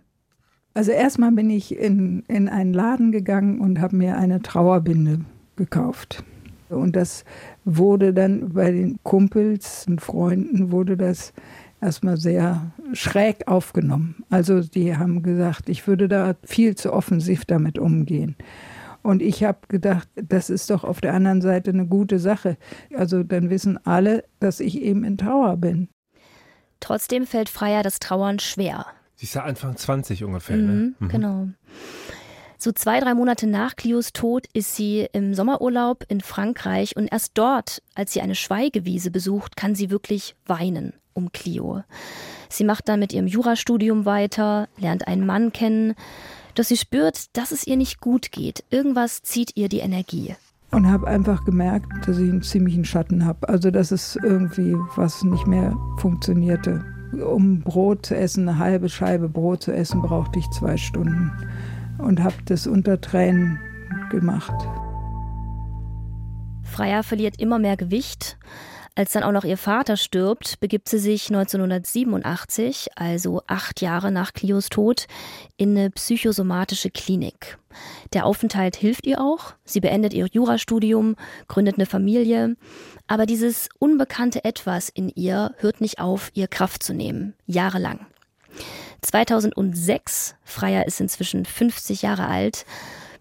Also 0.75 0.93
erstmal 0.93 1.33
bin 1.33 1.51
ich 1.51 1.77
in, 1.77 2.25
in 2.29 2.49
einen 2.49 2.73
Laden 2.73 3.13
gegangen 3.13 3.61
und 3.61 3.81
habe 3.81 3.97
mir 3.97 4.17
eine 4.17 4.41
Trauerbinde 4.41 5.21
gekauft. 5.57 6.23
Und 6.69 6.95
das 6.95 7.25
wurde 7.65 8.15
dann 8.15 8.51
bei 8.51 8.71
den 8.71 8.99
Kumpels 9.03 9.87
und 9.89 10.01
Freunden 10.01 10.71
wurde 10.71 10.97
das 10.97 11.33
erstmal 11.81 12.17
sehr 12.17 12.73
schräg 12.93 13.49
aufgenommen. 13.49 14.25
Also 14.31 14.61
die 14.61 14.97
haben 14.97 15.23
gesagt, 15.23 15.69
ich 15.69 15.87
würde 15.87 16.09
da 16.09 16.35
viel 16.45 16.77
zu 16.77 16.93
offensiv 16.93 17.45
damit 17.45 17.79
umgehen. 17.79 18.37
Und 19.03 19.23
ich 19.23 19.45
habe 19.45 19.61
gedacht, 19.69 20.09
das 20.15 20.51
ist 20.51 20.71
doch 20.71 20.85
auf 20.85 21.01
der 21.01 21.15
anderen 21.15 21.41
Seite 21.41 21.71
eine 21.71 21.87
gute 21.87 22.19
Sache. 22.19 22.57
Also 22.95 23.23
dann 23.23 23.51
wissen 23.51 23.79
alle, 23.85 24.25
dass 24.41 24.61
ich 24.61 24.81
eben 24.83 25.05
in 25.05 25.17
Trauer 25.17 25.57
bin. 25.57 25.89
Trotzdem 26.81 27.27
fällt 27.27 27.49
Freier 27.49 27.83
das 27.83 28.01
Trauern 28.01 28.39
schwer. 28.39 28.87
Sie 29.17 29.25
ist 29.25 29.35
ja 29.35 29.45
Anfang 29.45 29.77
20 29.77 30.25
ungefähr. 30.25 30.57
Ne? 30.57 30.73
Mhm, 30.73 30.95
mhm. 30.99 31.09
Genau. 31.09 31.49
So 32.57 32.73
zwei, 32.73 33.01
drei 33.01 33.15
Monate 33.15 33.47
nach 33.47 33.75
Clios 33.77 34.13
Tod 34.13 34.47
ist 34.53 34.77
sie 34.77 35.09
im 35.13 35.35
Sommerurlaub 35.35 36.05
in 36.09 36.21
Frankreich 36.21 36.95
und 36.97 37.11
erst 37.11 37.33
dort, 37.35 37.83
als 37.95 38.13
sie 38.13 38.21
eine 38.21 38.35
Schweigewiese 38.35 39.11
besucht, 39.11 39.57
kann 39.57 39.75
sie 39.75 39.91
wirklich 39.91 40.35
weinen 40.45 40.93
um 41.15 41.33
Clio. 41.33 41.83
Sie 42.49 42.65
macht 42.65 42.89
dann 42.89 43.01
mit 43.01 43.13
ihrem 43.13 43.27
Jurastudium 43.27 44.05
weiter, 44.05 44.69
lernt 44.77 45.07
einen 45.07 45.25
Mann 45.25 45.53
kennen, 45.53 45.95
doch 46.55 46.65
sie 46.65 46.77
spürt, 46.77 47.37
dass 47.37 47.53
es 47.53 47.67
ihr 47.67 47.77
nicht 47.77 48.01
gut 48.01 48.33
geht. 48.33 48.65
Irgendwas 48.71 49.23
zieht 49.23 49.57
ihr 49.57 49.69
die 49.69 49.79
Energie. 49.79 50.35
Und 50.73 50.89
habe 50.89 51.09
einfach 51.09 51.45
gemerkt, 51.45 52.07
dass 52.07 52.19
ich 52.19 52.31
einen 52.31 52.43
ziemlichen 52.43 52.85
Schatten 52.85 53.25
habe. 53.25 53.49
Also, 53.49 53.71
dass 53.71 53.91
es 53.91 54.17
irgendwie 54.23 54.77
was 54.95 55.25
nicht 55.25 55.47
mehr 55.47 55.77
funktionierte. 55.99 56.85
Um 57.25 57.61
Brot 57.61 58.07
zu 58.07 58.17
essen, 58.17 58.49
eine 58.49 58.59
halbe 58.59 58.89
Scheibe 58.89 59.29
Brot 59.29 59.65
zu 59.65 59.73
essen, 59.73 60.01
brauchte 60.01 60.39
ich 60.39 60.49
zwei 60.51 60.77
Stunden. 60.77 61.33
Und 61.99 62.23
habe 62.23 62.37
das 62.45 62.69
unter 62.69 63.01
Tränen 63.01 63.59
gemacht. 64.11 64.55
Freier 66.63 67.03
verliert 67.03 67.41
immer 67.41 67.59
mehr 67.59 67.77
Gewicht. 67.77 68.39
Als 68.97 69.13
dann 69.13 69.23
auch 69.23 69.33
noch 69.33 69.45
ihr 69.45 69.57
Vater 69.57 69.97
stirbt, 69.97 70.61
begibt 70.61 70.89
sie 70.89 70.99
sich 70.99 71.29
1987, 71.29 72.89
also 72.97 73.43
acht 73.47 73.81
Jahre 73.81 74.11
nach 74.11 74.33
Clios 74.33 74.69
Tod, 74.69 75.07
in 75.57 75.77
eine 75.77 75.91
psychosomatische 75.91 76.91
Klinik. 76.91 77.59
Der 78.13 78.27
Aufenthalt 78.27 78.77
hilft 78.77 79.07
ihr 79.07 79.21
auch. 79.21 79.55
Sie 79.65 79.81
beendet 79.81 80.13
ihr 80.15 80.27
Jurastudium, 80.27 81.17
gründet 81.47 81.77
eine 81.77 81.87
Familie. 81.87 82.57
Aber 83.07 83.27
dieses 83.27 83.69
unbekannte 83.79 84.45
Etwas 84.45 84.89
in 84.89 85.09
ihr 85.15 85.55
hört 85.59 85.81
nicht 85.81 86.01
auf, 86.01 86.31
ihr 86.35 86.49
Kraft 86.49 86.83
zu 86.83 86.93
nehmen. 86.93 87.35
Jahrelang. 87.47 88.07
2006, 89.03 90.35
Freier 90.45 90.87
ist 90.87 91.01
inzwischen 91.01 91.45
50 91.45 92.03
Jahre 92.03 92.27
alt, 92.27 92.67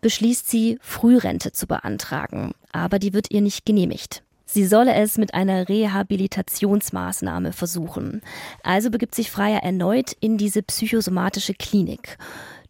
beschließt 0.01 0.49
sie, 0.49 0.79
Frührente 0.81 1.51
zu 1.51 1.67
beantragen. 1.67 2.53
Aber 2.71 2.99
die 2.99 3.13
wird 3.13 3.31
ihr 3.31 3.41
nicht 3.41 3.65
genehmigt. 3.65 4.23
Sie 4.45 4.65
solle 4.65 4.95
es 4.95 5.19
mit 5.19 5.35
einer 5.35 5.69
Rehabilitationsmaßnahme 5.69 7.53
versuchen. 7.53 8.21
Also 8.63 8.89
begibt 8.89 9.13
sich 9.13 9.29
Freier 9.29 9.59
erneut 9.61 10.13
in 10.19 10.39
diese 10.39 10.63
psychosomatische 10.63 11.53
Klinik. 11.53 12.17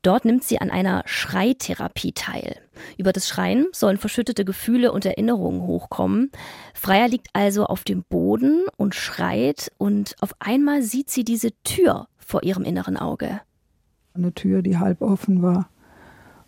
Dort 0.01 0.23
nimmt 0.23 0.45
sie 0.45 0.59
an 0.61 0.69
einer 0.69 1.03
Schreitherapie 1.05 2.13
teil. 2.13 2.55
Über 2.97 3.11
das 3.11 3.27
Schreien 3.27 3.67
sollen 3.73 3.97
verschüttete 3.97 4.45
Gefühle 4.45 4.93
und 4.93 5.05
Erinnerungen 5.05 5.61
hochkommen. 5.61 6.31
Freier 6.73 7.09
liegt 7.09 7.27
also 7.33 7.65
auf 7.65 7.83
dem 7.83 8.03
Boden 8.03 8.63
und 8.77 8.95
schreit 8.95 9.71
und 9.77 10.15
auf 10.21 10.33
einmal 10.39 10.83
sieht 10.83 11.09
sie 11.09 11.25
diese 11.25 11.51
Tür 11.63 12.07
vor 12.17 12.43
ihrem 12.43 12.63
inneren 12.63 12.95
Auge. 12.95 13.41
Eine 14.13 14.33
Tür, 14.33 14.61
die 14.61 14.77
halb 14.77 15.01
offen 15.01 15.41
war. 15.41 15.69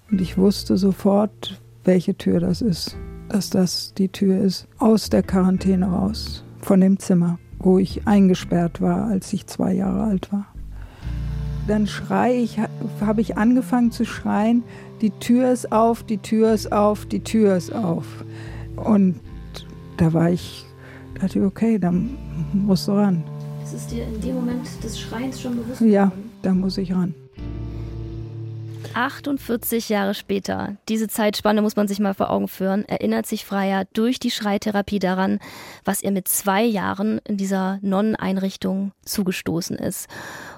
Und 0.09 0.21
ich 0.21 0.37
wusste 0.37 0.77
sofort, 0.77 1.61
welche 1.83 2.15
Tür 2.15 2.39
das 2.39 2.61
ist. 2.61 2.95
Dass 3.27 3.49
das 3.49 3.93
die 3.93 4.09
Tür 4.09 4.41
ist 4.41 4.67
aus 4.77 5.09
der 5.09 5.23
Quarantäne 5.23 5.87
raus, 5.87 6.43
von 6.59 6.79
dem 6.79 6.99
Zimmer, 6.99 7.37
wo 7.59 7.79
ich 7.79 8.07
eingesperrt 8.07 8.81
war, 8.81 9.07
als 9.07 9.31
ich 9.33 9.47
zwei 9.47 9.73
Jahre 9.73 10.03
alt 10.03 10.31
war 10.31 10.50
dann 11.67 11.87
schrei 11.87 12.35
ich, 12.35 12.57
habe 12.99 13.21
ich 13.21 13.37
angefangen 13.37 13.91
zu 13.91 14.05
schreien, 14.05 14.63
die 15.01 15.11
Tür 15.11 15.51
ist 15.51 15.71
auf, 15.71 16.03
die 16.03 16.17
Tür 16.17 16.53
ist 16.53 16.71
auf, 16.71 17.05
die 17.05 17.23
Tür 17.23 17.55
ist 17.55 17.73
auf. 17.73 18.05
Und 18.75 19.19
da 19.97 20.13
war 20.13 20.29
ich, 20.29 20.65
dachte 21.19 21.39
ich, 21.39 21.45
okay, 21.45 21.79
dann 21.79 22.17
musst 22.53 22.87
du 22.87 22.93
ran. 22.93 23.23
Ist 23.63 23.73
es 23.73 23.87
dir 23.87 24.05
in 24.05 24.19
dem 24.21 24.35
Moment 24.35 24.67
des 24.83 24.99
Schreins 24.99 25.41
schon 25.41 25.55
bewusst 25.55 25.81
Ja, 25.81 26.11
da 26.41 26.53
muss 26.53 26.77
ich 26.77 26.93
ran. 26.93 27.13
48 28.93 29.89
Jahre 29.89 30.13
später, 30.13 30.77
diese 30.89 31.07
Zeitspanne 31.07 31.61
muss 31.61 31.75
man 31.75 31.87
sich 31.87 31.99
mal 31.99 32.13
vor 32.13 32.29
Augen 32.29 32.47
führen, 32.47 32.85
erinnert 32.85 33.25
sich 33.25 33.45
Freier 33.45 33.85
durch 33.93 34.19
die 34.19 34.31
Schreitherapie 34.31 34.99
daran, 34.99 35.39
was 35.85 36.01
ihr 36.01 36.11
mit 36.11 36.27
zwei 36.27 36.63
Jahren 36.63 37.19
in 37.25 37.37
dieser 37.37 37.79
Nonneneinrichtung 37.81 38.91
zugestoßen 39.05 39.77
ist. 39.77 40.07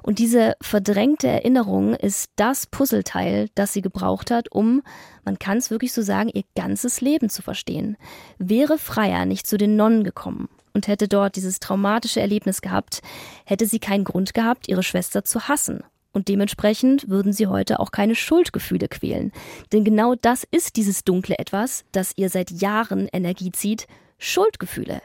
Und 0.02 0.19
diese 0.19 0.56
verdrängte 0.62 1.28
Erinnerung 1.28 1.96
ist 1.96 2.32
das 2.36 2.67
Puzzleteil, 2.67 3.50
das 3.56 3.74
sie 3.74 3.82
gebraucht 3.82 4.32
hat, 4.32 4.52
um, 4.52 4.82
man 5.26 5.39
kann 5.39 5.58
es 5.58 5.72
wirklich 5.72 5.93
so 5.93 6.02
sagen, 6.02 6.30
ihr 6.34 6.43
ganzes 6.56 7.02
Leben 7.02 7.30
zu 7.30 7.41
verstehen. 7.41 7.98
Wäre 8.38 8.78
Freier 8.78 9.26
nicht 9.26 9.48
zu 9.48 9.58
den 9.58 9.76
Nonnen 9.76 10.04
gekommen 10.04 10.50
und 10.74 10.88
hätte 10.88 11.08
dort 11.08 11.36
dieses 11.36 11.60
traumatische 11.60 12.19
Erlebnis 12.19 12.62
gehabt, 12.62 13.02
hätte 13.46 13.65
sie 13.65 13.80
keinen 13.80 14.04
Grund 14.04 14.34
gehabt, 14.34 14.67
ihre 14.67 14.84
Schwester 14.84 15.24
zu 15.24 15.48
hassen 15.48 15.84
und 16.13 16.28
dementsprechend 16.28 17.10
würden 17.10 17.34
sie 17.34 17.47
heute 17.47 17.80
auch 17.80 17.91
keine 17.91 18.15
Schuldgefühle 18.15 18.88
quälen. 18.88 19.32
Denn 19.71 19.84
genau 19.84 20.15
das 20.15 20.45
ist 20.49 20.78
dieses 20.78 21.04
dunkle 21.04 21.38
Etwas, 21.38 21.84
das 21.91 22.13
ihr 22.15 22.30
seit 22.30 22.52
Jahren 22.52 23.10
Energie 23.12 23.52
zieht, 23.52 23.88
Schuldgefühle. 24.19 25.02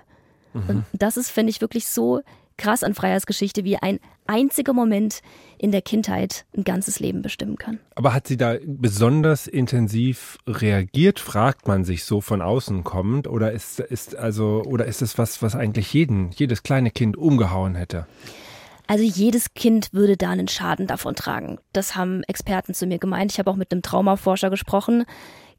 Mhm. 0.53 0.63
Und 0.69 0.85
das 0.93 1.17
ist, 1.17 1.31
finde 1.31 1.51
ich, 1.51 1.61
wirklich 1.61 1.87
so 1.89 2.21
krass 2.59 2.83
an 2.83 2.95
Freiers 2.95 3.25
Geschichte, 3.25 3.65
wie 3.65 3.77
ein 3.77 4.01
einziger 4.27 4.75
Moment 4.75 5.23
in 5.57 5.73
der 5.73 5.81
Kindheit 5.81 6.45
ein 6.57 6.65
ganzes 6.65 7.01
Leben 7.01 7.23
bestimmen 7.23 7.57
kann. 7.57 7.79
Aber 7.95 8.13
hat 8.13 8.27
sie 8.27 8.37
da 8.37 8.57
besonders 8.67 9.47
intensiv 9.47 10.39
reagiert, 10.47 11.21
fragt 11.21 11.67
man 11.67 11.85
sich 11.85 12.05
so 12.05 12.21
von 12.21 12.43
außen 12.43 12.85
kommend, 12.85 13.27
oder 13.27 13.53
ist, 13.53 13.81
ist 13.81 14.17
also, 14.17 14.63
oder 14.67 14.85
ist 14.85 15.01
es 15.01 15.17
was, 15.17 15.41
was 15.41 15.55
eigentlich 15.55 15.93
jeden, 15.95 16.31
jedes 16.33 16.63
kleine 16.63 16.91
Kind 16.91 17.17
umgehauen 17.17 17.75
hätte? 17.75 18.07
Also 18.89 19.05
jedes 19.05 19.53
Kind 19.55 19.91
würde 19.93 20.17
da 20.17 20.31
einen 20.31 20.49
Schaden 20.49 20.87
davon 20.87 21.15
tragen. 21.15 21.59
Das 21.73 21.95
haben 21.95 22.23
Experten 22.25 22.75
zu 22.75 22.87
mir 22.87 22.99
gemeint. 22.99 23.31
Ich 23.31 23.39
habe 23.39 23.51
auch 23.51 23.57
mit 23.57 23.71
einem 23.71 23.83
Traumaforscher 23.83 24.51
gesprochen. 24.51 25.05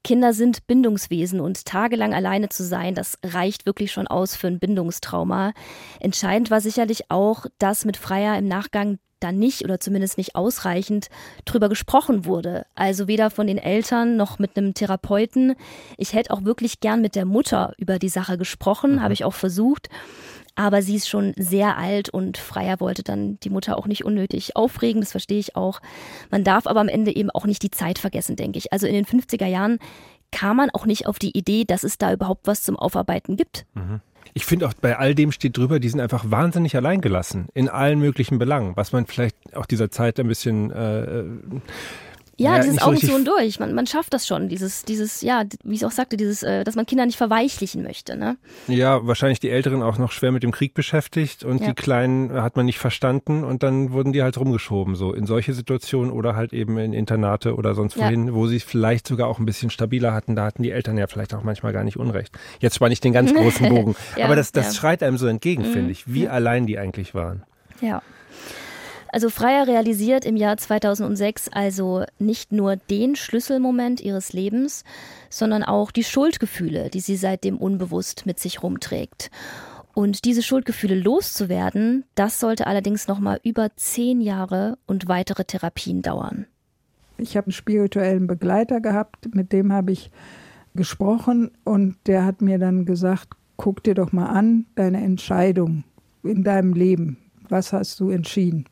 Kinder 0.04 0.34
sind 0.34 0.66
Bindungswesen 0.66 1.40
und 1.40 1.66
tagelang 1.66 2.14
alleine 2.14 2.50
zu 2.50 2.64
sein, 2.64 2.96
das 2.96 3.20
reicht 3.24 3.66
wirklich 3.66 3.92
schon 3.92 4.08
aus 4.08 4.36
für 4.36 4.48
ein 4.48 4.60
Bindungstrauma. 4.60 5.52
Entscheidend 6.00 6.50
war 6.52 6.62
sicherlich 6.62 7.12
auch, 7.12 7.46
dass 7.60 7.86
mit 7.86 7.98
Freier 7.98 8.38
im 8.38 8.48
Nachgang 8.48 8.98
da 9.20 9.32
nicht 9.32 9.64
oder 9.66 9.80
zumindest 9.80 10.18
nicht 10.18 10.36
ausreichend 10.36 11.10
drüber 11.46 11.70
gesprochen 11.70 12.26
wurde. 12.26 12.66
Also 12.76 13.08
weder 13.08 13.30
von 13.30 13.48
den 13.48 13.58
Eltern 13.58 14.16
noch 14.16 14.40
mit 14.40 14.58
einem 14.58 14.74
Therapeuten. 14.74 15.56
Ich 15.98 16.14
hätte 16.14 16.32
auch 16.32 16.46
wirklich 16.46 16.80
gern 16.80 17.02
mit 17.02 17.16
der 17.16 17.26
Mutter 17.26 17.74
über 17.78 18.00
die 18.00 18.10
Sache 18.10 18.38
gesprochen, 18.38 18.96
mhm. 18.96 19.02
habe 19.02 19.14
ich 19.14 19.26
auch 19.26 19.34
versucht. 19.34 19.90
Aber 20.60 20.82
sie 20.82 20.96
ist 20.96 21.08
schon 21.08 21.34
sehr 21.38 21.78
alt 21.78 22.10
und 22.10 22.38
Freier 22.38 22.82
wollte 22.82 23.02
dann 23.02 23.40
die 23.40 23.50
Mutter 23.50 23.78
auch 23.78 23.88
nicht 23.88 24.04
unnötig 24.04 24.58
aufregen, 24.58 25.00
das 25.00 25.12
verstehe 25.12 25.40
ich 25.40 25.56
auch. 25.56 25.80
Man 26.32 26.44
darf 26.44 26.68
aber 26.68 26.82
am 26.82 26.90
Ende 26.90 27.16
eben 27.16 27.30
auch 27.30 27.46
nicht 27.46 27.64
die 27.64 27.72
Zeit 27.72 27.98
vergessen, 27.98 28.36
denke 28.36 28.58
ich. 28.58 28.74
Also 28.74 28.86
in 28.86 28.94
den 28.94 29.06
50er 29.06 29.46
Jahren 29.46 29.80
kam 30.34 30.58
man 30.58 30.70
auch 30.72 30.86
nicht 30.86 31.08
auf 31.08 31.18
die 31.18 31.32
Idee, 31.32 31.64
dass 31.64 31.86
es 31.86 31.98
da 31.98 32.12
überhaupt 32.12 32.46
was 32.46 32.62
zum 32.62 32.76
Aufarbeiten 32.76 33.38
gibt. 33.38 33.66
Mhm. 33.74 34.02
Ich 34.34 34.46
finde 34.46 34.68
auch 34.68 34.74
bei 34.74 34.98
all 34.98 35.16
dem 35.16 35.32
steht 35.32 35.56
drüber, 35.56 35.80
die 35.80 35.88
sind 35.88 36.02
einfach 36.02 36.30
wahnsinnig 36.30 36.76
alleingelassen 36.76 37.48
in 37.54 37.70
allen 37.70 38.00
möglichen 38.00 38.38
Belangen, 38.38 38.76
was 38.76 38.92
man 38.92 39.06
vielleicht 39.06 39.38
auch 39.56 39.66
dieser 39.66 39.90
Zeit 39.92 40.20
ein 40.20 40.28
bisschen 40.28 40.72
äh, 40.72 41.24
ja, 42.40 42.56
ja 42.56 42.64
dieses 42.64 42.82
Augen 42.82 42.98
zu 42.98 43.14
und 43.14 43.28
durch. 43.28 43.60
Man, 43.60 43.74
man 43.74 43.86
schafft 43.86 44.14
das 44.14 44.26
schon. 44.26 44.50
Dieses, 44.50 44.86
dieses, 44.86 45.22
ja, 45.22 45.44
wie 45.64 45.76
ich 45.76 45.86
auch 45.86 45.92
sagte, 45.92 46.18
dieses, 46.18 46.42
äh, 46.42 46.64
dass 46.64 46.76
man 46.76 46.86
Kinder 46.86 47.06
nicht 47.06 47.18
verweichlichen 47.18 47.84
möchte. 47.84 48.16
Ne? 48.16 48.38
Ja, 48.68 49.06
wahrscheinlich 49.06 49.40
die 49.40 49.50
Älteren 49.50 49.84
auch 49.84 49.98
noch 49.98 50.12
schwer 50.12 50.32
mit 50.32 50.44
dem 50.44 50.52
Krieg 50.52 50.74
beschäftigt 50.74 51.44
und 51.44 51.62
ja. 51.62 51.68
die 51.68 51.74
Kleinen 51.74 52.32
hat 52.32 52.56
man 52.56 52.66
nicht 52.66 52.80
verstanden 52.80 53.44
und 53.44 53.62
dann 53.62 53.92
wurden 53.92 54.14
die 54.14 54.24
halt 54.24 54.38
rumgeschoben, 54.38 54.96
so 54.96 55.14
in 55.14 55.26
solche 55.26 55.54
Situationen 55.54 56.12
oder 56.12 56.36
halt 56.36 56.54
eben 56.54 56.78
in 56.78 56.94
Internate 56.94 57.56
oder 57.56 57.76
sonst 57.76 57.98
wohin, 57.98 58.28
ja. 58.28 58.34
wo 58.34 58.48
sie 58.48 58.60
vielleicht 58.60 59.08
sogar 59.08 59.28
auch 59.28 59.40
ein 59.40 59.46
bisschen 59.46 59.70
stabiler 59.70 60.14
hatten. 60.14 60.36
Da 60.36 60.46
hatten 60.46 60.64
die 60.64 60.72
Eltern 60.72 60.98
ja 60.98 61.08
vielleicht 61.08 61.34
auch 61.34 61.44
manchmal 61.44 61.74
gar 61.74 61.84
nicht 61.84 61.98
Unrecht. 61.98 62.38
Jetzt 62.60 62.76
spanne 62.76 62.94
ich 62.94 63.02
den 63.02 63.14
ganz 63.14 63.34
großen 63.34 63.70
Bogen. 63.76 63.96
Aber 64.22 64.36
das, 64.36 64.52
das 64.52 64.76
schreit 64.76 65.04
einem 65.04 65.18
so 65.18 65.28
entgegen, 65.28 65.64
mhm. 65.64 65.74
finde 65.74 65.92
ich, 65.92 66.12
wie 66.12 66.30
allein 66.30 66.66
die 66.68 66.80
eigentlich 66.80 67.14
waren. 67.14 67.44
Ja. 67.82 68.02
Also 69.12 69.30
Freier 69.30 69.68
realisiert 69.68 70.24
im 70.24 70.36
Jahr 70.36 70.58
2006 70.58 71.50
also 71.50 72.04
nicht 72.20 72.52
nur 72.52 72.76
den 72.76 73.16
Schlüsselmoment 73.16 74.02
ihres 74.02 74.34
Lebens, 74.34 74.84
sondern 75.30 75.64
auch 75.64 75.92
die 75.92 76.04
Schuldgefühle, 76.04 76.90
die 76.90 77.00
sie 77.00 77.16
seitdem 77.16 77.58
unbewusst 77.58 78.26
mit 78.26 78.40
sich 78.40 78.62
rumträgt. 78.62 79.32
Und 79.96 80.26
diese 80.26 80.44
Schuldgefühle 80.44 80.96
loszuwerden, 80.96 82.06
das 82.14 82.40
sollte 82.40 82.68
allerdings 82.68 83.08
noch 83.08 83.20
mal 83.20 83.40
über 83.44 83.76
zehn 83.76 84.22
Jahre 84.22 84.78
und 84.86 85.08
weitere 85.08 85.44
Therapien 85.44 86.04
dauern. 86.04 86.46
Ich 87.18 87.36
habe 87.36 87.48
einen 87.48 87.54
spirituellen 87.54 88.28
Begleiter 88.28 88.80
gehabt, 88.80 89.34
mit 89.34 89.52
dem 89.52 89.74
habe 89.74 89.92
ich 89.92 90.12
gesprochen 90.76 91.52
und 91.64 91.98
der 92.06 92.26
hat 92.26 92.42
mir 92.42 92.60
dann 92.60 92.86
gesagt, 92.86 93.30
guck 93.58 93.84
dir 93.84 93.96
doch 93.96 94.12
mal 94.12 94.28
an, 94.28 94.68
deine 94.76 95.02
Entscheidung 95.02 95.84
in 96.24 96.44
deinem 96.44 96.74
Leben. 96.74 97.18
Was 97.50 97.74
hast 97.74 98.00
du 98.00 98.12
entschieden? 98.12 98.66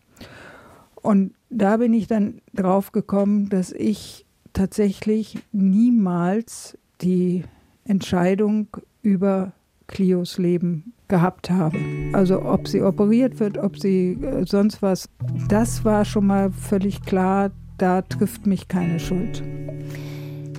Und 1.08 1.36
da 1.50 1.78
bin 1.78 1.93
ich 1.93 2.08
dann 2.08 2.41
drauf 2.54 2.91
gekommen, 2.91 3.48
dass 3.48 3.72
ich 3.72 4.26
tatsächlich 4.52 5.39
niemals 5.54 6.78
die 7.00 7.46
Entscheidung 7.86 8.67
über 9.04 9.54
Clios 9.88 10.38
Leben 10.38 10.91
gehabt 11.08 11.50
habe. 11.50 11.78
Also 12.12 12.41
ob 12.41 12.67
sie 12.67 12.82
operiert 12.82 13.39
wird, 13.39 13.58
ob 13.58 13.80
sie 13.80 14.17
äh, 14.22 14.46
sonst 14.46 14.82
was, 14.82 15.08
das 15.48 15.86
war 15.86 16.04
schon 16.04 16.28
mal 16.28 16.52
völlig 16.52 17.02
klar, 17.04 17.52
da 17.78 18.02
trifft 18.02 18.46
mich 18.46 18.67
keine 18.67 19.00
Schuld. 19.00 19.41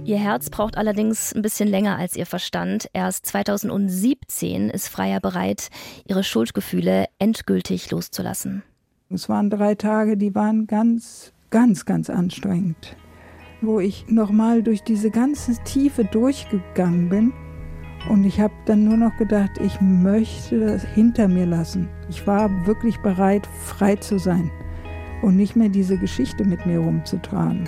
Ihr 0.06 0.18
Herz 0.18 0.48
braucht 0.48 0.78
allerdings 0.78 1.34
ein 1.34 1.42
bisschen 1.42 1.68
länger 1.68 1.98
als 1.98 2.16
ihr 2.16 2.24
Verstand. 2.24 2.88
Erst 2.94 3.26
2017 3.26 4.70
ist 4.70 4.88
Freier 4.88 5.20
bereit, 5.20 5.68
ihre 6.06 6.24
Schuldgefühle 6.24 7.04
endgültig 7.18 7.90
loszulassen. 7.90 8.62
Es 9.10 9.30
waren 9.30 9.48
drei 9.48 9.74
Tage, 9.74 10.18
die 10.18 10.34
waren 10.34 10.66
ganz, 10.66 11.32
ganz, 11.48 11.86
ganz 11.86 12.10
anstrengend, 12.10 12.94
wo 13.62 13.80
ich 13.80 14.06
nochmal 14.08 14.62
durch 14.62 14.82
diese 14.82 15.10
ganze 15.10 15.54
Tiefe 15.64 16.04
durchgegangen 16.04 17.08
bin. 17.08 17.32
Und 18.10 18.24
ich 18.24 18.38
habe 18.38 18.52
dann 18.66 18.84
nur 18.84 18.98
noch 18.98 19.16
gedacht, 19.16 19.52
ich 19.64 19.80
möchte 19.80 20.60
das 20.60 20.84
hinter 20.84 21.26
mir 21.26 21.46
lassen. 21.46 21.88
Ich 22.10 22.26
war 22.26 22.50
wirklich 22.66 22.98
bereit, 22.98 23.48
frei 23.64 23.96
zu 23.96 24.18
sein 24.18 24.50
und 25.22 25.36
nicht 25.36 25.56
mehr 25.56 25.70
diese 25.70 25.96
Geschichte 25.96 26.44
mit 26.44 26.66
mir 26.66 26.78
rumzutragen. 26.78 27.66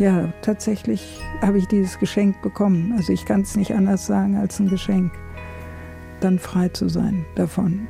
Ja, 0.00 0.32
tatsächlich 0.42 1.20
habe 1.42 1.58
ich 1.58 1.68
dieses 1.68 1.96
Geschenk 2.00 2.42
bekommen. 2.42 2.92
Also 2.96 3.12
ich 3.12 3.24
kann 3.24 3.42
es 3.42 3.56
nicht 3.56 3.72
anders 3.72 4.06
sagen 4.06 4.36
als 4.36 4.58
ein 4.58 4.68
Geschenk, 4.68 5.12
dann 6.18 6.40
frei 6.40 6.70
zu 6.70 6.88
sein 6.88 7.24
davon. 7.36 7.86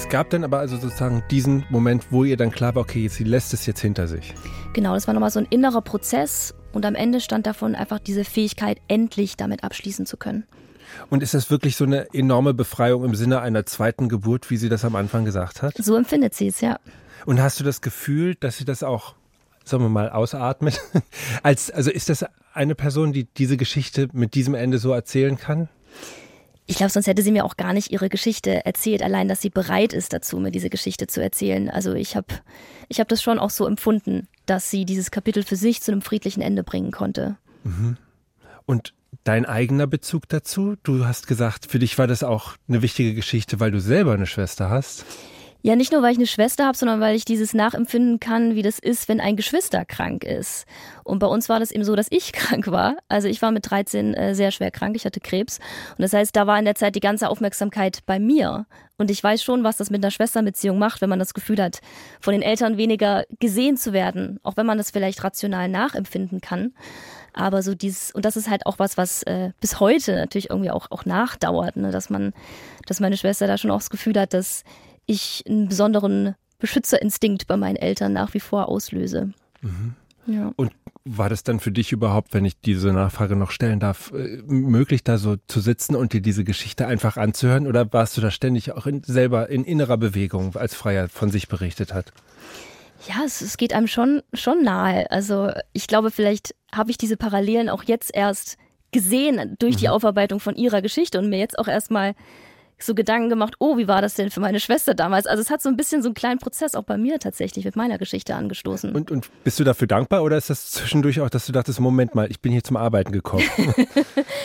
Es 0.00 0.08
gab 0.08 0.30
dann 0.30 0.44
aber 0.44 0.58
also 0.60 0.78
sozusagen 0.78 1.22
diesen 1.30 1.66
Moment, 1.68 2.06
wo 2.10 2.24
ihr 2.24 2.38
dann 2.38 2.50
klar 2.50 2.74
war, 2.74 2.80
okay, 2.80 3.06
sie 3.08 3.22
lässt 3.22 3.52
es 3.52 3.66
jetzt 3.66 3.80
hinter 3.80 4.08
sich. 4.08 4.34
Genau, 4.72 4.94
das 4.94 5.06
war 5.06 5.12
nochmal 5.12 5.30
so 5.30 5.40
ein 5.40 5.46
innerer 5.50 5.82
Prozess 5.82 6.54
und 6.72 6.86
am 6.86 6.94
Ende 6.94 7.20
stand 7.20 7.46
davon 7.46 7.74
einfach 7.74 7.98
diese 7.98 8.24
Fähigkeit, 8.24 8.80
endlich 8.88 9.36
damit 9.36 9.62
abschließen 9.62 10.06
zu 10.06 10.16
können. 10.16 10.44
Und 11.10 11.22
ist 11.22 11.34
das 11.34 11.50
wirklich 11.50 11.76
so 11.76 11.84
eine 11.84 12.14
enorme 12.14 12.54
Befreiung 12.54 13.04
im 13.04 13.14
Sinne 13.14 13.42
einer 13.42 13.66
zweiten 13.66 14.08
Geburt, 14.08 14.48
wie 14.48 14.56
sie 14.56 14.70
das 14.70 14.86
am 14.86 14.96
Anfang 14.96 15.26
gesagt 15.26 15.60
hat? 15.60 15.74
So 15.76 15.96
empfindet 15.96 16.34
sie 16.34 16.46
es, 16.46 16.62
ja. 16.62 16.80
Und 17.26 17.42
hast 17.42 17.60
du 17.60 17.64
das 17.64 17.82
Gefühl, 17.82 18.36
dass 18.36 18.56
sie 18.56 18.64
das 18.64 18.82
auch, 18.82 19.14
sagen 19.66 19.84
wir 19.84 19.90
mal, 19.90 20.08
ausatmet? 20.08 20.80
Als, 21.42 21.70
also 21.70 21.90
ist 21.90 22.08
das 22.08 22.24
eine 22.54 22.74
Person, 22.74 23.12
die 23.12 23.24
diese 23.24 23.58
Geschichte 23.58 24.08
mit 24.14 24.32
diesem 24.34 24.54
Ende 24.54 24.78
so 24.78 24.92
erzählen 24.92 25.36
kann? 25.36 25.68
Ich 26.70 26.76
glaube, 26.76 26.92
sonst 26.92 27.08
hätte 27.08 27.22
sie 27.22 27.32
mir 27.32 27.44
auch 27.44 27.56
gar 27.56 27.72
nicht 27.72 27.90
ihre 27.90 28.08
Geschichte 28.08 28.64
erzählt, 28.64 29.02
allein, 29.02 29.26
dass 29.26 29.40
sie 29.40 29.50
bereit 29.50 29.92
ist 29.92 30.12
dazu, 30.12 30.38
mir 30.38 30.52
diese 30.52 30.70
Geschichte 30.70 31.08
zu 31.08 31.20
erzählen. 31.20 31.68
Also 31.68 31.94
ich 31.94 32.14
habe 32.14 32.28
ich 32.88 33.00
hab 33.00 33.08
das 33.08 33.20
schon 33.20 33.40
auch 33.40 33.50
so 33.50 33.66
empfunden, 33.66 34.28
dass 34.46 34.70
sie 34.70 34.84
dieses 34.84 35.10
Kapitel 35.10 35.42
für 35.42 35.56
sich 35.56 35.82
zu 35.82 35.90
einem 35.90 36.00
friedlichen 36.00 36.42
Ende 36.42 36.62
bringen 36.62 36.92
konnte. 36.92 37.36
Mhm. 37.64 37.96
Und 38.66 38.94
dein 39.24 39.46
eigener 39.46 39.88
Bezug 39.88 40.28
dazu? 40.28 40.76
Du 40.84 41.06
hast 41.06 41.26
gesagt, 41.26 41.66
für 41.66 41.80
dich 41.80 41.98
war 41.98 42.06
das 42.06 42.22
auch 42.22 42.54
eine 42.68 42.82
wichtige 42.82 43.14
Geschichte, 43.14 43.58
weil 43.58 43.72
du 43.72 43.80
selber 43.80 44.14
eine 44.14 44.26
Schwester 44.26 44.70
hast. 44.70 45.04
Ja, 45.62 45.76
nicht 45.76 45.92
nur, 45.92 46.02
weil 46.02 46.12
ich 46.12 46.18
eine 46.18 46.26
Schwester 46.26 46.64
habe, 46.66 46.76
sondern 46.76 47.00
weil 47.00 47.14
ich 47.14 47.26
dieses 47.26 47.52
nachempfinden 47.52 48.18
kann, 48.18 48.54
wie 48.54 48.62
das 48.62 48.78
ist, 48.78 49.08
wenn 49.08 49.20
ein 49.20 49.36
Geschwister 49.36 49.84
krank 49.84 50.24
ist. 50.24 50.64
Und 51.04 51.18
bei 51.18 51.26
uns 51.26 51.50
war 51.50 51.60
das 51.60 51.70
eben 51.70 51.84
so, 51.84 51.94
dass 51.96 52.06
ich 52.10 52.32
krank 52.32 52.68
war. 52.68 52.96
Also 53.08 53.28
ich 53.28 53.42
war 53.42 53.50
mit 53.50 53.70
13 53.70 54.14
äh, 54.14 54.34
sehr 54.34 54.52
schwer 54.52 54.70
krank, 54.70 54.96
ich 54.96 55.04
hatte 55.04 55.20
Krebs. 55.20 55.58
Und 55.90 56.02
das 56.02 56.14
heißt, 56.14 56.34
da 56.34 56.46
war 56.46 56.58
in 56.58 56.64
der 56.64 56.76
Zeit 56.76 56.94
die 56.94 57.00
ganze 57.00 57.28
Aufmerksamkeit 57.28 58.00
bei 58.06 58.18
mir. 58.18 58.66
Und 58.96 59.10
ich 59.10 59.22
weiß 59.22 59.42
schon, 59.42 59.64
was 59.64 59.76
das 59.76 59.90
mit 59.90 60.02
einer 60.02 60.10
Schwesterbeziehung 60.10 60.78
macht, 60.78 61.00
wenn 61.00 61.08
man 61.10 61.18
das 61.18 61.34
Gefühl 61.34 61.62
hat, 61.62 61.80
von 62.20 62.32
den 62.32 62.42
Eltern 62.42 62.76
weniger 62.76 63.24
gesehen 63.38 63.76
zu 63.76 63.92
werden, 63.92 64.40
auch 64.42 64.56
wenn 64.56 64.66
man 64.66 64.78
das 64.78 64.90
vielleicht 64.90 65.24
rational 65.24 65.68
nachempfinden 65.68 66.40
kann. 66.40 66.72
Aber 67.32 67.62
so 67.62 67.74
dieses, 67.74 68.12
und 68.12 68.24
das 68.24 68.36
ist 68.36 68.50
halt 68.50 68.66
auch 68.66 68.78
was, 68.78 68.96
was 68.96 69.22
äh, 69.22 69.52
bis 69.60 69.80
heute 69.80 70.16
natürlich 70.16 70.50
irgendwie 70.50 70.70
auch, 70.70 70.90
auch 70.90 71.04
nachdauert, 71.04 71.76
ne? 71.76 71.90
dass 71.90 72.10
man, 72.10 72.32
dass 72.86 73.00
meine 73.00 73.16
Schwester 73.16 73.46
da 73.46 73.56
schon 73.56 73.70
auch 73.70 73.78
das 73.78 73.90
Gefühl 73.90 74.18
hat, 74.18 74.34
dass 74.34 74.64
ich 75.10 75.44
einen 75.48 75.68
besonderen 75.68 76.34
Beschützerinstinkt 76.58 77.46
bei 77.46 77.56
meinen 77.56 77.76
Eltern 77.76 78.12
nach 78.12 78.34
wie 78.34 78.40
vor 78.40 78.68
auslöse. 78.68 79.32
Mhm. 79.62 79.94
Ja. 80.26 80.52
Und 80.56 80.72
war 81.04 81.28
das 81.28 81.42
dann 81.42 81.60
für 81.60 81.72
dich 81.72 81.92
überhaupt, 81.92 82.34
wenn 82.34 82.44
ich 82.44 82.60
diese 82.60 82.92
Nachfrage 82.92 83.34
noch 83.34 83.50
stellen 83.50 83.80
darf, 83.80 84.12
äh, 84.12 84.42
möglich, 84.46 85.02
da 85.02 85.18
so 85.18 85.36
zu 85.48 85.60
sitzen 85.60 85.96
und 85.96 86.12
dir 86.12 86.20
diese 86.20 86.44
Geschichte 86.44 86.86
einfach 86.86 87.16
anzuhören? 87.16 87.66
Oder 87.66 87.92
warst 87.92 88.16
du 88.16 88.20
da 88.20 88.30
ständig 88.30 88.72
auch 88.72 88.86
in, 88.86 89.02
selber 89.02 89.48
in 89.48 89.64
innerer 89.64 89.96
Bewegung, 89.96 90.54
als 90.56 90.74
Freier 90.74 91.08
von 91.08 91.30
sich 91.30 91.48
berichtet 91.48 91.94
hat? 91.94 92.12
Ja, 93.08 93.22
es, 93.24 93.40
es 93.40 93.56
geht 93.56 93.72
einem 93.72 93.86
schon, 93.86 94.22
schon 94.34 94.62
nahe. 94.62 95.10
Also 95.10 95.50
ich 95.72 95.86
glaube, 95.86 96.10
vielleicht 96.10 96.54
habe 96.70 96.90
ich 96.90 96.98
diese 96.98 97.16
Parallelen 97.16 97.70
auch 97.70 97.82
jetzt 97.82 98.14
erst 98.14 98.58
gesehen 98.92 99.56
durch 99.58 99.76
die 99.76 99.86
mhm. 99.86 99.92
Aufarbeitung 99.92 100.38
von 100.38 100.54
ihrer 100.54 100.82
Geschichte 100.82 101.18
und 101.18 101.30
mir 101.30 101.38
jetzt 101.38 101.58
auch 101.58 101.68
erstmal 101.68 102.14
so 102.82 102.94
Gedanken 102.94 103.28
gemacht, 103.28 103.54
oh, 103.58 103.76
wie 103.76 103.88
war 103.88 104.02
das 104.02 104.14
denn 104.14 104.30
für 104.30 104.40
meine 104.40 104.60
Schwester 104.60 104.94
damals? 104.94 105.26
Also 105.26 105.42
es 105.42 105.50
hat 105.50 105.62
so 105.62 105.68
ein 105.68 105.76
bisschen 105.76 106.02
so 106.02 106.08
einen 106.08 106.14
kleinen 106.14 106.38
Prozess 106.38 106.74
auch 106.74 106.84
bei 106.84 106.96
mir 106.96 107.18
tatsächlich 107.18 107.64
mit 107.64 107.76
meiner 107.76 107.98
Geschichte 107.98 108.34
angestoßen. 108.34 108.94
Und, 108.94 109.10
und 109.10 109.28
bist 109.44 109.60
du 109.60 109.64
dafür 109.64 109.86
dankbar 109.86 110.22
oder 110.22 110.36
ist 110.36 110.50
das 110.50 110.70
zwischendurch 110.70 111.20
auch, 111.20 111.30
dass 111.30 111.46
du 111.46 111.52
dachtest, 111.52 111.80
Moment 111.80 112.14
mal, 112.14 112.30
ich 112.30 112.40
bin 112.40 112.52
hier 112.52 112.64
zum 112.64 112.76
Arbeiten 112.76 113.12
gekommen? 113.12 113.44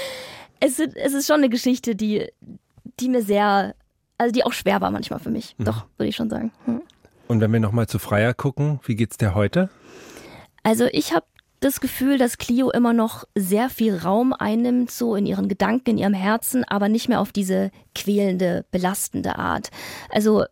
es, 0.59 0.79
ist, 0.79 0.95
es 0.95 1.13
ist 1.13 1.27
schon 1.27 1.37
eine 1.37 1.49
Geschichte, 1.49 1.95
die, 1.95 2.27
die 2.99 3.09
mir 3.09 3.21
sehr, 3.21 3.75
also 4.17 4.31
die 4.31 4.43
auch 4.43 4.53
schwer 4.53 4.81
war 4.81 4.91
manchmal 4.91 5.19
für 5.19 5.31
mich. 5.31 5.55
Mhm. 5.57 5.65
Doch, 5.65 5.85
würde 5.97 6.09
ich 6.09 6.15
schon 6.15 6.29
sagen. 6.29 6.51
Hm. 6.65 6.81
Und 7.27 7.41
wenn 7.41 7.51
wir 7.51 7.59
nochmal 7.59 7.87
zu 7.87 7.99
Freier 7.99 8.33
gucken, 8.33 8.79
wie 8.85 8.95
geht's 8.95 9.17
dir 9.17 9.33
heute? 9.33 9.69
Also 10.63 10.85
ich 10.91 11.13
habe 11.13 11.25
das 11.65 11.81
Gefühl, 11.81 12.19
dass 12.19 12.37
Clio 12.37 12.69
immer 12.69 12.93
noch 12.93 13.23
sehr 13.33 13.69
viel 13.69 13.97
Raum 13.97 14.33
einnimmt, 14.33 14.91
so 14.91 15.15
in 15.15 15.25
ihren 15.25 15.49
Gedanken, 15.49 15.91
in 15.91 15.97
ihrem 15.97 16.13
Herzen, 16.13 16.63
aber 16.63 16.89
nicht 16.89 17.09
mehr 17.09 17.19
auf 17.19 17.31
diese 17.31 17.71
quälende, 17.95 18.65
belastende 18.69 19.39
Art. 19.39 19.71
Also 20.11 20.45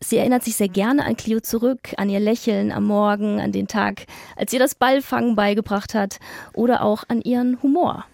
sie 0.00 0.16
erinnert 0.16 0.42
sich 0.42 0.56
sehr 0.56 0.68
gerne 0.68 1.04
an 1.04 1.16
Clio 1.16 1.38
zurück, 1.38 1.94
an 1.96 2.10
ihr 2.10 2.18
Lächeln 2.18 2.72
am 2.72 2.86
Morgen, 2.86 3.40
an 3.40 3.52
den 3.52 3.68
Tag, 3.68 4.06
als 4.36 4.52
ihr 4.52 4.58
das 4.58 4.74
Ballfangen 4.74 5.36
beigebracht 5.36 5.94
hat 5.94 6.18
oder 6.54 6.82
auch 6.82 7.04
an 7.06 7.22
ihren 7.22 7.62
Humor. 7.62 8.04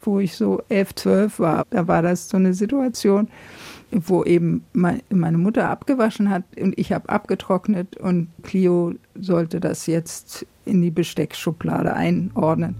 Wo 0.00 0.20
ich 0.20 0.36
so 0.36 0.60
elf, 0.68 0.94
zwölf 0.94 1.38
war, 1.38 1.66
da 1.70 1.88
war 1.88 2.02
das 2.02 2.28
so 2.28 2.36
eine 2.36 2.52
Situation, 2.52 3.28
wo 3.90 4.24
eben 4.24 4.64
meine 4.72 5.38
Mutter 5.38 5.70
abgewaschen 5.70 6.30
hat 6.30 6.44
und 6.60 6.78
ich 6.78 6.92
habe 6.92 7.08
abgetrocknet 7.08 7.96
und 7.96 8.28
Clio 8.42 8.94
sollte 9.18 9.60
das 9.60 9.86
jetzt 9.86 10.46
in 10.64 10.82
die 10.82 10.90
Besteckschublade 10.90 11.94
einordnen. 11.94 12.76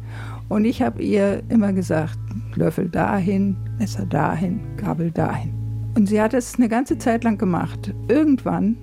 Und 0.48 0.64
ich 0.64 0.82
habe 0.82 1.02
ihr 1.02 1.42
immer 1.48 1.72
gesagt, 1.72 2.18
Löffel 2.54 2.88
dahin, 2.88 3.56
Messer 3.78 4.06
dahin, 4.06 4.60
Gabel 4.76 5.10
dahin. 5.10 5.52
Und 5.96 6.06
sie 6.06 6.20
hat 6.20 6.34
es 6.34 6.56
eine 6.56 6.68
ganze 6.68 6.98
Zeit 6.98 7.24
lang 7.24 7.38
gemacht. 7.38 7.94
Irgendwann 8.08 8.76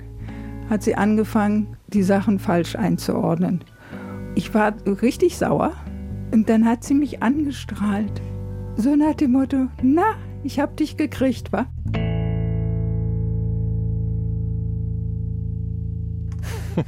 hat 0.70 0.84
sie 0.84 0.96
angefangen, 0.96 1.78
die 1.88 2.04
Sachen 2.04 2.40
falsch 2.40 2.76
einzuordnen. 2.76 3.64
Ich 4.34 4.54
war 4.54 4.74
richtig 5.02 5.38
sauer 5.38 5.74
und 6.32 6.50
dann 6.50 6.66
hat 6.66 6.84
sie 6.84 6.96
mich 6.96 7.22
angestrahlt. 7.24 8.22
So 8.76 8.96
nach 8.96 9.16
dem 9.16 9.32
Motto, 9.32 9.68
na, 9.82 10.16
ich 10.44 10.60
hab 10.60 10.76
dich 10.78 10.98
gekriegt, 10.98 11.54
wa? 11.54 11.66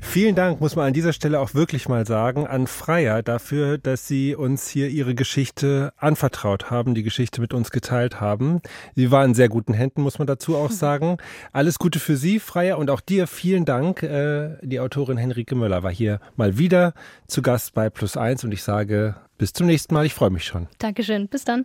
Vielen 0.00 0.36
Dank, 0.36 0.60
muss 0.60 0.76
man 0.76 0.86
an 0.86 0.92
dieser 0.92 1.12
Stelle 1.12 1.40
auch 1.40 1.54
wirklich 1.54 1.88
mal 1.88 2.06
sagen, 2.06 2.46
an 2.46 2.68
Freier 2.68 3.24
dafür, 3.24 3.78
dass 3.78 4.06
Sie 4.06 4.36
uns 4.36 4.68
hier 4.68 4.88
Ihre 4.88 5.16
Geschichte 5.16 5.92
anvertraut 5.96 6.70
haben, 6.70 6.94
die 6.94 7.02
Geschichte 7.02 7.40
mit 7.40 7.52
uns 7.52 7.72
geteilt 7.72 8.20
haben. 8.20 8.60
Sie 8.94 9.10
war 9.10 9.24
in 9.24 9.34
sehr 9.34 9.48
guten 9.48 9.72
Händen, 9.72 10.02
muss 10.02 10.18
man 10.18 10.28
dazu 10.28 10.54
auch 10.56 10.70
sagen. 10.70 11.16
Alles 11.52 11.80
Gute 11.80 11.98
für 11.98 12.16
Sie, 12.16 12.38
Freier, 12.38 12.78
und 12.78 12.90
auch 12.90 13.00
dir 13.00 13.26
vielen 13.26 13.64
Dank. 13.64 14.04
Äh, 14.04 14.50
die 14.62 14.78
Autorin 14.78 15.16
Henrike 15.16 15.56
Möller 15.56 15.82
war 15.82 15.90
hier 15.90 16.20
mal 16.36 16.58
wieder 16.58 16.94
zu 17.26 17.42
Gast 17.42 17.74
bei 17.74 17.90
Plus 17.90 18.16
Eins 18.16 18.44
und 18.44 18.52
ich 18.52 18.62
sage 18.62 19.16
bis 19.36 19.52
zum 19.52 19.66
nächsten 19.66 19.94
Mal. 19.94 20.06
Ich 20.06 20.14
freue 20.14 20.30
mich 20.30 20.44
schon. 20.44 20.68
Dankeschön. 20.78 21.26
Bis 21.26 21.44
dann. 21.44 21.64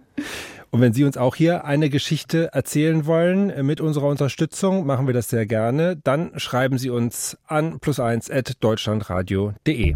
Und 0.71 0.81
wenn 0.81 0.93
Sie 0.93 1.03
uns 1.03 1.17
auch 1.17 1.35
hier 1.35 1.65
eine 1.65 1.89
Geschichte 1.89 2.49
erzählen 2.53 3.05
wollen 3.05 3.49
äh, 3.49 3.63
mit 3.63 3.81
unserer 3.81 4.07
Unterstützung, 4.07 4.85
machen 4.85 5.07
wir 5.07 5.13
das 5.13 5.29
sehr 5.29 5.45
gerne. 5.45 5.97
Dann 5.97 6.37
schreiben 6.39 6.77
Sie 6.77 6.89
uns 6.89 7.37
an 7.47 7.79
plus1 7.79 8.31
at 8.31 8.63
deutschlandradio.de. 8.63 9.95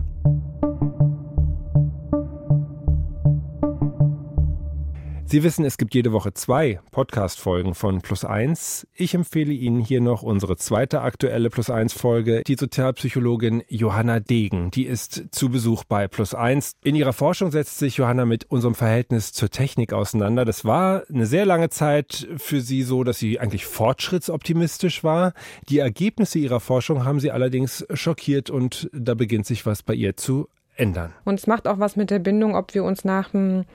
Sie 5.34 5.42
wissen, 5.42 5.66
es 5.66 5.80
gibt 5.80 5.96
jede 5.96 6.12
Woche 6.12 6.36
zwei 6.36 6.80
Podcast-Folgen 6.92 7.74
von 7.74 8.02
Plus 8.02 8.24
Eins. 8.24 8.86
Ich 8.94 9.16
empfehle 9.16 9.52
Ihnen 9.52 9.80
hier 9.80 10.00
noch 10.00 10.22
unsere 10.22 10.58
zweite 10.58 11.02
aktuelle 11.02 11.50
Plus 11.50 11.72
Eins 11.72 11.92
Folge, 11.92 12.44
die 12.46 12.54
Sozialpsychologin 12.54 13.64
Johanna 13.68 14.20
Degen. 14.20 14.70
Die 14.70 14.86
ist 14.86 15.24
zu 15.32 15.50
Besuch 15.50 15.86
bei 15.86 16.08
Plus 16.08 16.36
Eins. 16.36 16.74
In 16.84 16.94
ihrer 16.94 17.14
Forschung 17.14 17.50
setzt 17.50 17.80
sich 17.80 17.98
Johanna 17.98 18.26
mit 18.26 18.46
unserem 18.52 18.76
Verhältnis 18.76 19.34
zur 19.34 19.50
Technik 19.50 19.92
auseinander. 19.92 20.46
Das 20.46 20.66
war 20.66 21.02
eine 21.12 21.26
sehr 21.26 21.48
lange 21.48 21.72
Zeit 21.72 22.28
für 22.38 22.62
sie 22.62 22.84
so, 22.84 23.04
dass 23.04 23.18
sie 23.18 23.40
eigentlich 23.40 23.66
fortschrittsoptimistisch 23.66 25.04
war. 25.04 25.34
Die 25.68 25.80
Ergebnisse 25.80 26.38
ihrer 26.38 26.60
Forschung 26.60 27.06
haben 27.06 27.20
sie 27.20 27.32
allerdings 27.32 27.84
schockiert 27.92 28.52
und 28.52 28.88
da 28.94 29.16
beginnt 29.16 29.48
sich 29.48 29.66
was 29.66 29.82
bei 29.82 29.96
ihr 29.96 30.16
zu 30.16 30.48
ändern. 30.76 31.12
Und 31.26 31.40
es 31.40 31.48
macht 31.48 31.68
auch 31.68 31.80
was 31.80 31.96
mit 31.96 32.12
der 32.12 32.20
Bindung, 32.20 32.56
ob 32.56 32.76
wir 32.76 32.84
uns 32.84 33.04
nach 33.04 33.32
dem 33.32 33.66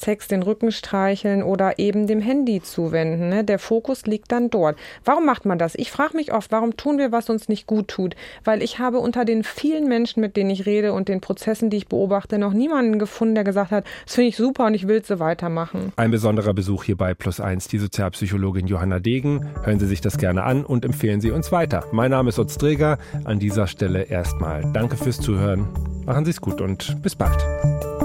Sex 0.00 0.28
den 0.28 0.42
Rücken 0.42 0.72
streicheln 0.72 1.42
oder 1.42 1.78
eben 1.78 2.06
dem 2.06 2.20
Handy 2.20 2.62
zuwenden. 2.62 3.28
Ne? 3.28 3.44
Der 3.44 3.58
Fokus 3.58 4.06
liegt 4.06 4.32
dann 4.32 4.50
dort. 4.50 4.76
Warum 5.04 5.26
macht 5.26 5.44
man 5.44 5.58
das? 5.58 5.74
Ich 5.76 5.90
frage 5.90 6.16
mich 6.16 6.32
oft, 6.32 6.50
warum 6.52 6.76
tun 6.76 6.98
wir, 6.98 7.12
was 7.12 7.30
uns 7.30 7.48
nicht 7.48 7.66
gut 7.66 7.88
tut? 7.88 8.16
Weil 8.44 8.62
ich 8.62 8.78
habe 8.78 8.98
unter 8.98 9.24
den 9.24 9.44
vielen 9.44 9.88
Menschen, 9.88 10.20
mit 10.20 10.36
denen 10.36 10.50
ich 10.50 10.66
rede 10.66 10.92
und 10.92 11.08
den 11.08 11.20
Prozessen, 11.20 11.70
die 11.70 11.76
ich 11.76 11.86
beobachte, 11.86 12.38
noch 12.38 12.52
niemanden 12.52 12.98
gefunden, 12.98 13.34
der 13.34 13.44
gesagt 13.44 13.70
hat, 13.70 13.84
das 14.04 14.14
finde 14.14 14.28
ich 14.28 14.36
super 14.36 14.66
und 14.66 14.74
ich 14.74 14.88
will 14.88 15.04
so 15.04 15.18
weitermachen. 15.18 15.92
Ein 15.96 16.10
besonderer 16.10 16.54
Besuch 16.54 16.84
hier 16.84 16.96
bei 16.96 17.14
Plus 17.14 17.40
Eins, 17.40 17.68
die 17.68 17.78
Sozialpsychologin 17.78 18.66
Johanna 18.66 18.98
Degen. 19.00 19.48
Hören 19.64 19.78
Sie 19.78 19.86
sich 19.86 20.00
das 20.00 20.18
gerne 20.18 20.44
an 20.44 20.64
und 20.64 20.84
empfehlen 20.84 21.20
Sie 21.20 21.30
uns 21.30 21.52
weiter. 21.52 21.84
Mein 21.92 22.10
Name 22.10 22.30
ist 22.30 22.38
Utz 22.38 22.56
Dreger. 22.58 22.98
An 23.24 23.38
dieser 23.38 23.66
Stelle 23.66 24.02
erstmal 24.04 24.70
danke 24.72 24.96
fürs 24.96 25.20
Zuhören. 25.20 25.68
Machen 26.06 26.24
Sie 26.24 26.30
es 26.30 26.40
gut 26.40 26.60
und 26.60 27.02
bis 27.02 27.14
bald. 27.14 27.99